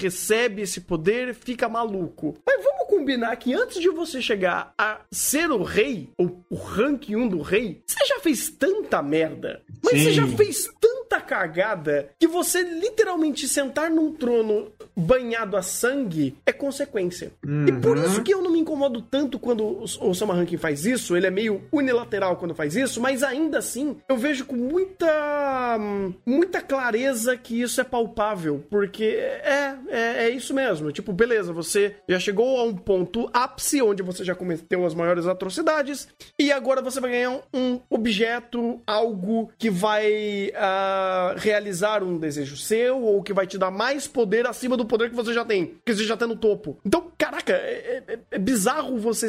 [0.00, 2.34] recebe esse poder fica maluco.
[2.46, 7.10] Mas vamos combinar que antes de você chegar a ser o rei, ou o rank
[7.10, 9.60] 1 do rei, você já fez tanta merda.
[9.84, 10.04] Mas Sim.
[10.04, 16.52] você já fez tanta cagada que você literalmente sentar num trono banhado a sangue é
[16.52, 17.32] consequência.
[17.44, 17.66] Uhum.
[17.66, 21.16] E por isso que eu não me incomodo tanto quando o Sama Rankin faz isso,
[21.16, 25.78] ele é meio unilateral quando faz isso, mas ainda assim eu vejo com muita
[26.26, 30.92] muita clareza que isso é palpável, porque é, é, é isso mesmo.
[30.92, 35.26] Tipo, beleza, você já chegou a um ponto ápice onde você já cometeu as maiores
[35.26, 36.08] atrocidades
[36.38, 40.99] e agora você vai ganhar um objeto, algo que vai uh,
[41.36, 45.16] realizar um desejo seu ou que vai te dar mais poder acima do poder que
[45.16, 46.78] você já tem, que você já tá no topo.
[46.84, 49.28] Então, caraca, é, é, é bizarro você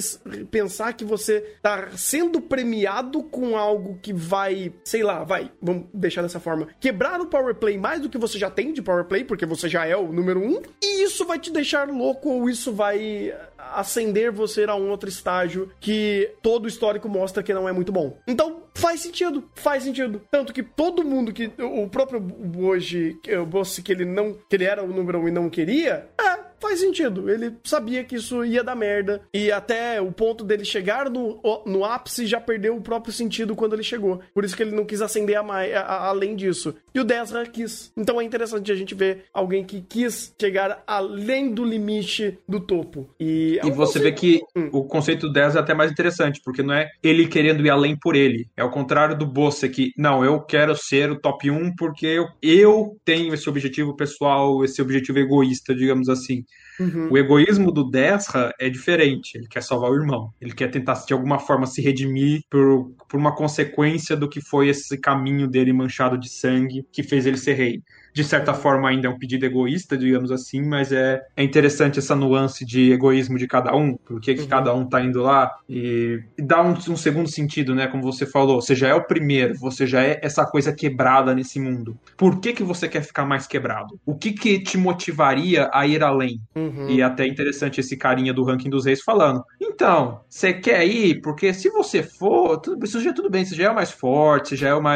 [0.50, 6.22] pensar que você tá sendo premiado com algo que vai, sei lá, vai, vamos deixar
[6.22, 9.24] dessa forma, quebrar o power play mais do que você já tem de power play,
[9.24, 12.72] porque você já é o número um, e isso vai te deixar louco ou isso
[12.72, 13.34] vai
[13.76, 17.92] acender você a um outro estágio que todo o histórico mostra que não é muito
[17.92, 18.18] bom.
[18.28, 20.22] Então, faz sentido, faz sentido.
[20.30, 22.22] Tanto que todo mundo que o próprio
[22.58, 26.10] hoje, o Boss que ele não, que ele era o número um e não queria,
[26.20, 26.31] é,
[26.62, 27.30] faz sentido.
[27.30, 29.22] Ele sabia que isso ia dar merda.
[29.34, 33.74] E até o ponto dele chegar no, no ápice já perdeu o próprio sentido quando
[33.74, 34.22] ele chegou.
[34.34, 36.76] Por isso que ele não quis acender a a, a, além disso.
[36.94, 37.92] E o Desra quis.
[37.98, 43.10] Então é interessante a gente ver alguém que quis chegar além do limite do topo.
[43.20, 44.04] E, é e você conceito...
[44.04, 44.70] vê que hum.
[44.72, 47.98] o conceito do Desra é até mais interessante, porque não é ele querendo ir além
[47.98, 48.48] por ele.
[48.56, 52.28] É o contrário do Bossa, que, não, eu quero ser o top 1 porque eu,
[52.42, 56.44] eu tenho esse objetivo pessoal, esse objetivo egoísta, digamos assim.
[56.80, 57.10] Uhum.
[57.12, 59.38] O egoísmo do Desra é diferente.
[59.38, 60.34] Ele quer salvar o irmão.
[60.42, 64.70] Ele quer tentar, de alguma forma, se redimir por, por uma consequência do que foi
[64.70, 67.84] esse caminho dele manchado de sangue que fez ele ser rei
[68.14, 72.16] de certa forma ainda é um pedido egoísta, digamos assim, mas é, é interessante essa
[72.16, 74.48] nuance de egoísmo de cada um, porque que uhum.
[74.48, 77.88] cada um tá indo lá e, e dá um, um, segundo sentido, né?
[77.88, 81.60] Como você falou, você já é o primeiro, você já é essa coisa quebrada nesse
[81.60, 81.98] mundo.
[82.18, 84.00] Por que que você quer ficar mais quebrado?
[84.06, 86.42] O que que te motivaria a ir além?
[86.56, 86.90] Uhum.
[86.90, 89.44] E é até interessante esse carinha do ranking dos reis falando.
[89.60, 91.22] Então, você quer ir?
[91.22, 93.92] Porque se você for, tudo, isso já é tudo bem, você já é o mais
[93.92, 94.94] forte, você já é uma,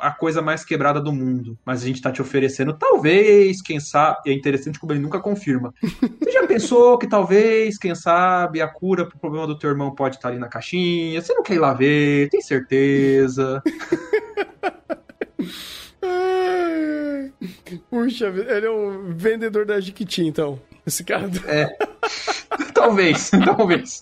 [0.00, 3.78] a coisa mais quebrada do mundo, mas a gente tá te oferecendo oferecendo, talvez, quem
[3.78, 5.72] sabe, é interessante como ele nunca confirma.
[6.20, 10.16] Você já pensou que talvez, quem sabe, a cura pro problema do teu irmão pode
[10.16, 11.22] estar ali na caixinha?
[11.22, 12.28] Você não quer ir lá ver?
[12.30, 13.62] Tem certeza?
[17.88, 20.58] Puxa, ele é um vendedor da Jiquiti, então.
[20.86, 21.30] Esse cara.
[21.46, 21.76] É.
[22.74, 24.00] talvez, talvez.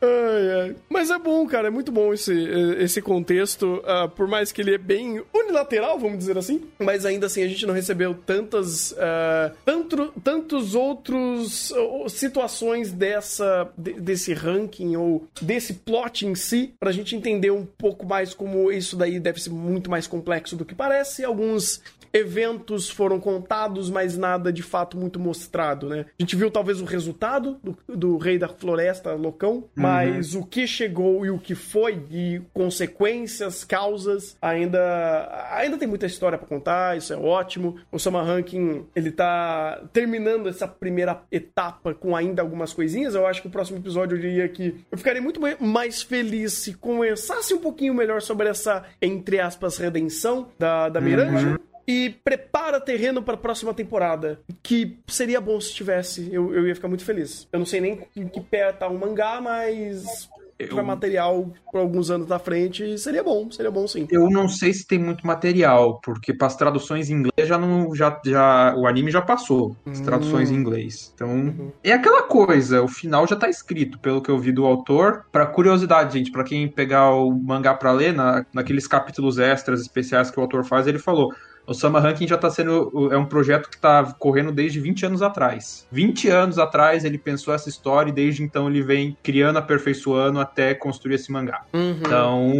[0.00, 0.76] Ai, ai.
[0.88, 2.32] Mas é bom, cara, é muito bom esse,
[2.78, 7.26] esse contexto, uh, por mais que ele é bem unilateral, vamos dizer assim, mas ainda
[7.26, 14.34] assim a gente não recebeu tantas, uh, tanto, tantos outros uh, situações dessa, de, desse
[14.34, 19.18] ranking ou desse plot em si, pra gente entender um pouco mais como isso daí
[19.18, 21.24] deve ser muito mais complexo do que parece.
[21.24, 21.80] Alguns
[22.14, 26.06] eventos foram contados, mas nada de fato muito mostrado, né?
[26.18, 30.42] A gente viu talvez o resultado do, do Rei da Floresta, Loucão, mas uhum.
[30.42, 36.38] o que chegou e o que foi, e consequências, causas, ainda ainda tem muita história
[36.38, 37.76] para contar, isso é ótimo.
[37.90, 43.16] O Sama Ranking, ele tá terminando essa primeira etapa com ainda algumas coisinhas.
[43.16, 46.74] Eu acho que o próximo episódio eu diria que eu ficaria muito mais feliz se
[46.74, 51.40] conversasse um pouquinho melhor sobre essa, entre aspas, redenção da, da Miranda.
[51.40, 54.40] Uhum e prepara terreno para a próxima temporada.
[54.62, 56.32] Que seria bom se tivesse.
[56.32, 57.48] Eu, eu ia ficar muito feliz.
[57.52, 60.28] Eu não sei nem em que pé tá o mangá, mas
[60.68, 64.06] para material por alguns anos na frente, seria bom, seria bom sim.
[64.10, 67.94] Eu não sei se tem muito material, porque para as traduções em inglês já não
[67.94, 70.04] já, já o anime já passou, as hum.
[70.04, 71.12] traduções em inglês.
[71.14, 71.72] Então, uhum.
[71.82, 75.24] é aquela coisa, o final já tá escrito, pelo que eu vi do autor.
[75.32, 80.30] Para curiosidade, gente, para quem pegar o mangá para ler, na, naqueles capítulos extras especiais
[80.30, 81.34] que o autor faz, ele falou:
[81.66, 83.10] o Summer Ranking já está sendo.
[83.12, 85.86] É um projeto que está correndo desde 20 anos atrás.
[85.90, 90.74] 20 anos atrás ele pensou essa história e desde então ele vem criando, aperfeiçoando até
[90.74, 91.62] construir esse mangá.
[91.72, 91.90] Uhum.
[91.90, 92.50] Então.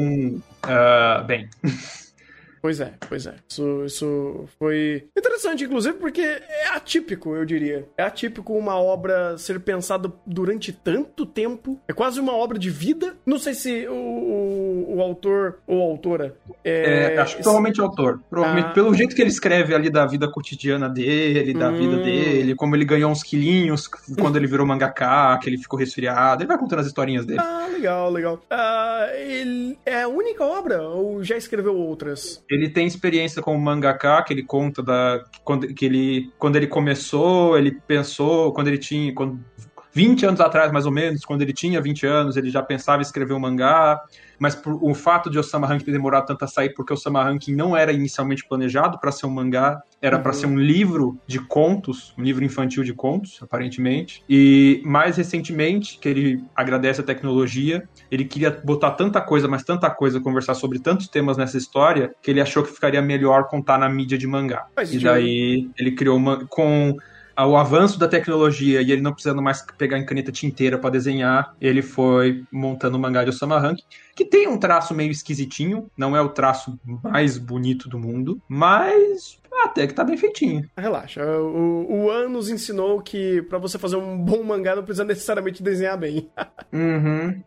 [0.65, 1.49] Uh, bem.
[2.65, 3.35] Pois é, pois é.
[3.47, 7.87] Isso, isso foi interessante, inclusive, porque é atípico, eu diria.
[7.95, 11.79] É atípico uma obra ser pensada durante tanto tempo.
[11.87, 13.19] É quase uma obra de vida.
[13.27, 16.37] Não sei se o, o, o autor ou autora.
[16.65, 18.23] É, é acho que provavelmente o autor.
[18.31, 18.73] Provavelmente, ah.
[18.73, 21.77] pelo jeito que ele escreve ali da vida cotidiana dele, da hum.
[21.77, 23.87] vida dele, como ele ganhou uns quilinhos
[24.19, 26.43] quando ele virou mangaká, que ele ficou resfriado.
[26.43, 27.41] Ele vai contando as historinhas dele.
[27.41, 28.41] Ah, legal, legal.
[28.49, 32.43] Ah, ele é a única obra ou já escreveu outras?
[32.55, 37.59] Ele tem experiência como mangaka, que ele conta da quando, que ele quando ele começou,
[37.59, 39.45] ele pensou quando ele tinha quando,
[39.95, 43.03] 20 anos atrás, mais ou menos, quando ele tinha 20 anos, ele já pensava em
[43.03, 44.03] escrever um mangá
[44.39, 47.23] mas por, o fato de Osama Ranking ter demorado tanto a sair, porque o Osama
[47.23, 50.23] Ranking não era inicialmente planejado para ser um mangá, era uhum.
[50.23, 54.23] para ser um livro de contos, um livro infantil de contos, aparentemente.
[54.29, 59.89] E mais recentemente, que ele agradece a tecnologia, ele queria botar tanta coisa, mas tanta
[59.91, 63.89] coisa, conversar sobre tantos temas nessa história, que ele achou que ficaria melhor contar na
[63.89, 64.67] mídia de mangá.
[64.77, 66.97] Mas e daí ele criou uma com
[67.37, 71.55] ao avanço da tecnologia e ele não precisando mais pegar em caneta tinteira para desenhar,
[71.61, 73.81] ele foi montando o mangá de Osama Rank,
[74.15, 79.39] que tem um traço meio esquisitinho, não é o traço mais bonito do mundo, mas
[79.63, 80.69] até que tá bem feitinho.
[80.77, 85.05] Relaxa, o, o An nos ensinou que para você fazer um bom mangá não precisa
[85.05, 86.31] necessariamente desenhar bem.
[86.73, 87.43] uhum.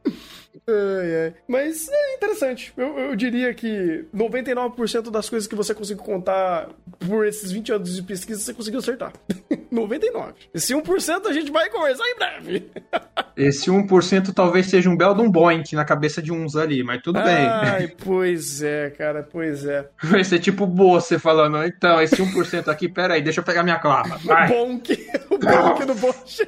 [0.67, 1.33] Ai, ai.
[1.47, 2.73] Mas é interessante.
[2.75, 6.69] Eu, eu diria que 99% das coisas que você conseguiu contar
[7.07, 9.13] por esses 20 anos de pesquisa, você conseguiu acertar.
[9.71, 10.33] 99.
[10.53, 12.71] Esse 1% a gente vai conversar em breve.
[13.37, 17.01] Esse 1% talvez seja um belo de um boink na cabeça de uns ali, mas
[17.03, 17.45] tudo bem.
[17.45, 19.87] Ai, pois é, cara, pois é.
[20.03, 23.79] Vai ser tipo você falando, então, esse 1% aqui, pera aí, deixa eu pegar minha
[23.79, 24.17] clava.
[24.23, 24.45] Vai.
[24.45, 26.47] O bonk, o bonk do bonk.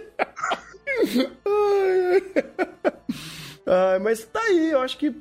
[3.70, 5.14] Uh, mas tá aí, eu acho que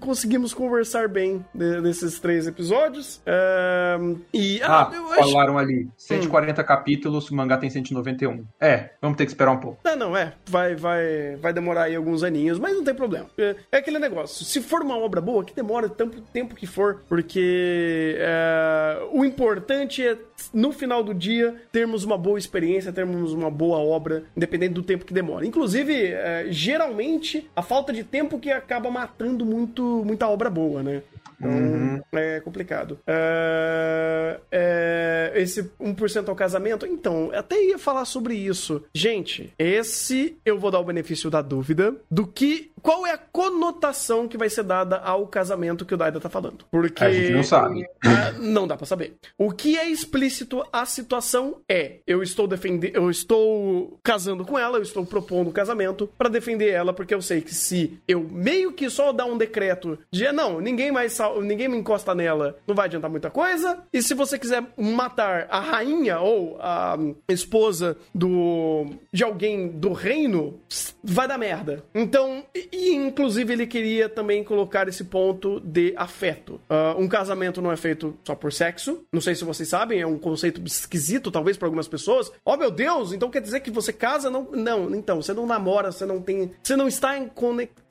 [0.00, 3.16] conseguimos conversar bem de, desses três episódios.
[3.18, 5.68] Uh, e, ah, ah falaram acho...
[5.68, 6.64] ali, 140 hum.
[6.64, 8.42] capítulos, o mangá tem 191.
[8.58, 9.80] É, vamos ter que esperar um pouco.
[9.84, 10.32] Não, não, é.
[10.46, 13.26] Vai, vai, vai demorar aí alguns aninhos, mas não tem problema.
[13.36, 17.02] É, é aquele negócio, se for uma obra boa, que demora tanto tempo que for,
[17.06, 20.16] porque é, o importante é,
[20.54, 25.04] no final do dia, termos uma boa experiência, termos uma boa obra, independente do tempo
[25.04, 25.44] que demora.
[25.44, 30.82] Inclusive, é, geralmente, a falta falta de tempo que acaba matando muito, muita obra boa,
[30.82, 31.02] né?
[31.40, 32.00] Então, uhum.
[32.12, 32.98] é complicado.
[33.06, 38.84] É, é, esse 1% ao casamento, então, até ia falar sobre isso.
[38.94, 42.70] Gente, esse eu vou dar o benefício da dúvida do que.
[42.82, 46.64] Qual é a conotação que vai ser dada ao casamento que o Daida tá falando?
[46.70, 47.04] Porque.
[47.04, 47.82] A gente não sabe.
[48.04, 49.16] É, não dá para saber.
[49.36, 52.94] O que é explícito a situação é: eu estou defendendo.
[52.94, 57.22] Eu estou casando com ela, eu estou propondo o casamento para defender ela, porque eu
[57.22, 61.12] sei que se eu meio que só dar um decreto de não, ninguém mais
[61.42, 63.78] ninguém me encosta nela, não vai adiantar muita coisa.
[63.92, 66.96] E se você quiser matar a rainha ou a
[67.28, 70.60] esposa do de alguém do reino,
[71.02, 71.84] vai dar merda.
[71.94, 76.60] Então, e, inclusive ele queria também colocar esse ponto de afeto.
[76.68, 79.04] Uh, um casamento não é feito só por sexo.
[79.12, 82.30] Não sei se vocês sabem, é um conceito esquisito talvez para algumas pessoas.
[82.44, 84.48] Oh meu Deus, então quer dizer que você casa não?
[84.52, 87.14] Não, então você não namora, você não tem, você não está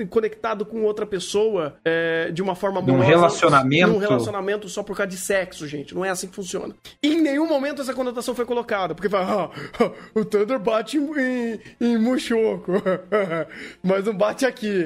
[0.10, 3.88] conectado com outra pessoa é, de uma forma amorosa relacionamento.
[3.88, 5.94] Num relacionamento só por causa de sexo, gente.
[5.94, 6.76] Não é assim que funciona.
[7.02, 8.96] E em nenhum momento essa conotação foi colocada.
[8.96, 12.74] Porque fala, ah, o Thunder bate em, em, em Mushoku,
[13.84, 14.86] mas não bate aqui.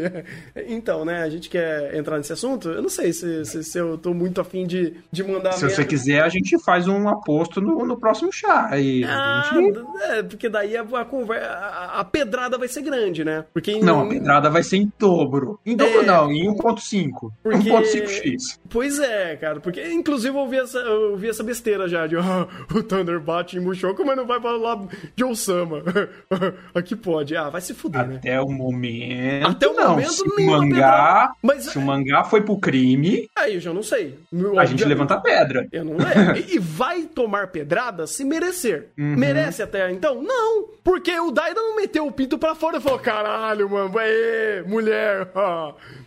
[0.67, 2.69] Então, né, a gente quer entrar nesse assunto?
[2.69, 5.53] Eu não sei se, se, se eu tô muito afim de, de mandar.
[5.53, 8.67] Se você quiser, a gente faz um aposto no, no próximo chá.
[8.69, 9.79] Aí ah, gente...
[10.03, 13.45] é, porque daí a, a, conversa, a, a, pedrada vai ser grande, né?
[13.53, 13.81] Porque em...
[13.81, 15.59] Não, a pedrada vai ser em dobro.
[15.65, 16.05] Em dobro é...
[16.05, 17.31] não, em 1.5.
[17.41, 17.69] Porque...
[17.69, 18.32] 1.5x.
[18.69, 22.47] Pois é, cara, porque inclusive eu ouvi essa, eu ouvi essa besteira já de ah,
[22.73, 24.79] o Thunder bate em Mushoku, mas não vai lá
[25.15, 25.83] de Osama.
[26.73, 27.35] Aqui pode.
[27.35, 28.17] Ah, vai se fuder, Até né?
[28.17, 29.47] Até o momento.
[29.47, 29.89] Até o não.
[29.91, 33.83] momento se o mangá, mas se o mangá foi pro crime, aí eu já não
[33.83, 34.17] sei.
[34.57, 35.67] A gente levanta a pedra.
[35.71, 36.39] Eu não é.
[36.49, 38.89] e vai tomar pedrada se merecer.
[38.97, 39.15] Uhum.
[39.17, 40.21] Merece até então?
[40.21, 44.63] Não, porque o Daida não meteu o pinto para fora e falou: "Caralho, mano, aê,
[44.63, 45.27] mulher".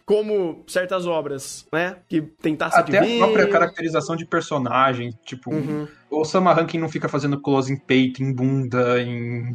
[0.07, 1.97] Como certas obras, né?
[2.09, 5.89] Que tentasse Até a própria caracterização de personagem, tipo, uhum.
[6.09, 9.53] o Sam Rankin não fica fazendo close em peito, em bunda, em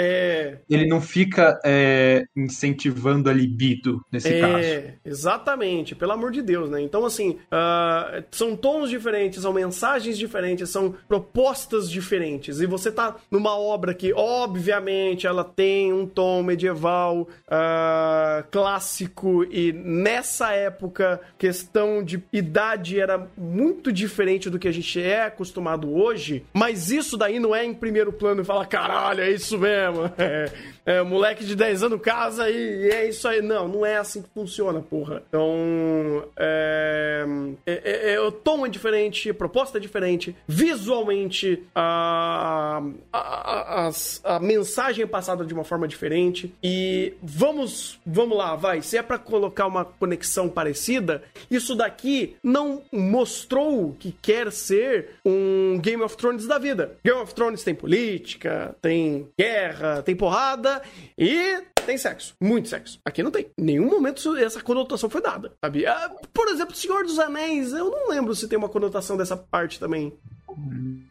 [0.00, 0.58] é...
[0.70, 4.98] Ele não fica é, incentivando a libido nesse é, caso.
[5.04, 6.80] Exatamente, pelo amor de Deus, né?
[6.80, 12.60] Então, assim, uh, são tons diferentes, são mensagens diferentes, são propostas diferentes.
[12.60, 19.72] E você tá numa obra que, obviamente, ela tem um tom medieval uh, clássico, e
[19.72, 26.44] nessa época, questão de idade era muito diferente do que a gente é acostumado hoje,
[26.52, 30.12] mas isso daí não é em primeiro plano e fala, caralho, é isso mesmo mesmo.
[30.18, 30.50] É,
[30.84, 33.40] é, moleque de 10 anos casa e, e, é isso aí.
[33.40, 35.22] Não, não é assim que funciona, porra.
[35.28, 37.24] Então, é,
[37.66, 42.82] é, é, é o tom é diferente, proposta é diferente, visualmente a,
[43.12, 46.52] a, a, a, a mensagem é passada de uma forma diferente.
[46.62, 48.82] E vamos, vamos lá, vai.
[48.82, 55.78] Se é para colocar uma conexão parecida, isso daqui não mostrou que quer ser um
[55.80, 56.96] Game of Thrones da vida.
[57.04, 60.82] Game of Thrones tem política, tem guerra guerra, tem porrada
[61.16, 62.34] e tem sexo.
[62.40, 62.98] Muito sexo.
[63.04, 63.46] Aqui não tem.
[63.56, 65.86] Em nenhum momento essa conotação foi dada, sabe?
[65.86, 69.78] Ah, por exemplo, Senhor dos Anéis, eu não lembro se tem uma conotação dessa parte
[69.78, 70.12] também.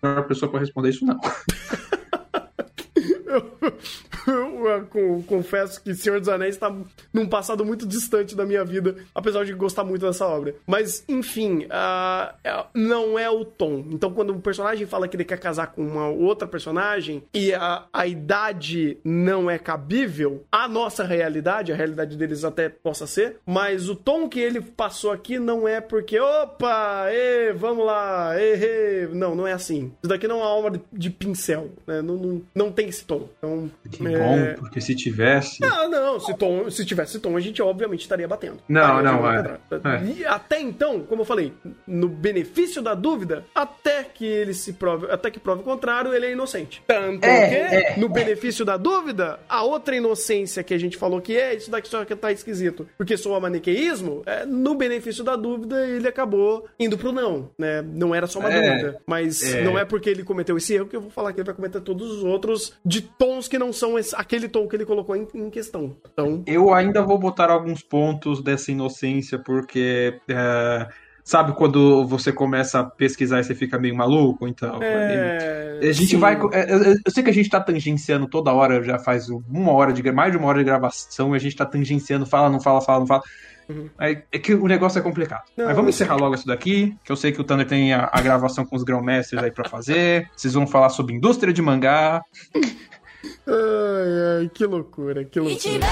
[0.02, 1.20] A pessoa para responder isso, não.
[3.26, 3.52] eu,
[4.96, 6.74] eu, confesso que Senhor dos Anéis está
[7.14, 10.56] num passado muito distante da minha vida, apesar de gostar muito dessa obra.
[10.66, 13.86] Mas, enfim, uh, não é o tom.
[13.90, 17.86] Então, quando o personagem fala que ele quer casar com uma outra personagem e a,
[17.92, 23.90] a idade não é cabível, a nossa realidade, a realidade deles até possa ser, mas
[23.90, 29.08] o tom que ele passou aqui não é porque, opa, ê, vamos lá, ê, ê.
[29.08, 29.92] não, não é assim.
[30.02, 32.02] Isso daqui não é uma obra de pincel, né?
[32.02, 33.30] não, não, não tem esse tom.
[33.38, 33.72] Então,
[34.06, 34.17] é...
[34.18, 34.56] bom.
[34.60, 35.64] porque se tivesse.
[35.64, 38.58] Ah, não, se, tom, se tivesse tom, a gente obviamente estaria batendo.
[38.68, 39.60] Não, não, é.
[39.72, 40.06] é.
[40.06, 41.54] E até então, como eu falei,
[41.86, 46.26] no benefício da dúvida, até que ele se prove, até que prove o contrário, ele
[46.26, 46.82] é inocente.
[46.88, 51.22] Tanto é, que, é, no benefício da dúvida, a outra inocência que a gente falou
[51.22, 55.36] que é, isso daqui só que tá esquisito, porque soa maniqueísmo, é, no benefício da
[55.36, 57.82] dúvida, ele acabou indo pro não, né?
[57.82, 59.02] Não era só uma é, dúvida.
[59.06, 59.64] Mas é.
[59.64, 61.82] não é porque ele cometeu esse erro que eu vou falar que ele vai cometer
[61.82, 65.50] todos os outros de tons que não são aquele tom que ele colocou em, em,
[65.50, 65.96] questão.
[66.12, 66.44] Então...
[66.46, 70.20] Eu ainda vou botar alguns pontos dessa inocência, porque.
[70.28, 70.88] É
[71.28, 74.48] Sabe quando você começa a pesquisar e você fica meio maluco?
[74.48, 76.18] Então, é, a gente sim.
[76.18, 76.40] vai.
[76.54, 80.10] É, eu sei que a gente tá tangenciando toda hora, já faz uma hora de
[80.10, 83.00] mais de uma hora de gravação, e a gente tá tangenciando, fala, não fala, fala,
[83.02, 83.22] não fala.
[83.68, 83.90] Uhum.
[84.00, 85.44] É, é, que o negócio é complicado.
[85.58, 88.10] Não, Mas vamos encerrar logo isso daqui, que eu sei que o Thunder tem a,
[88.10, 90.30] a gravação com os grão-mestres aí pra fazer.
[90.34, 92.22] Vocês vão falar sobre indústria de mangá.
[93.48, 95.88] Ai, ai, que loucura, que loucura.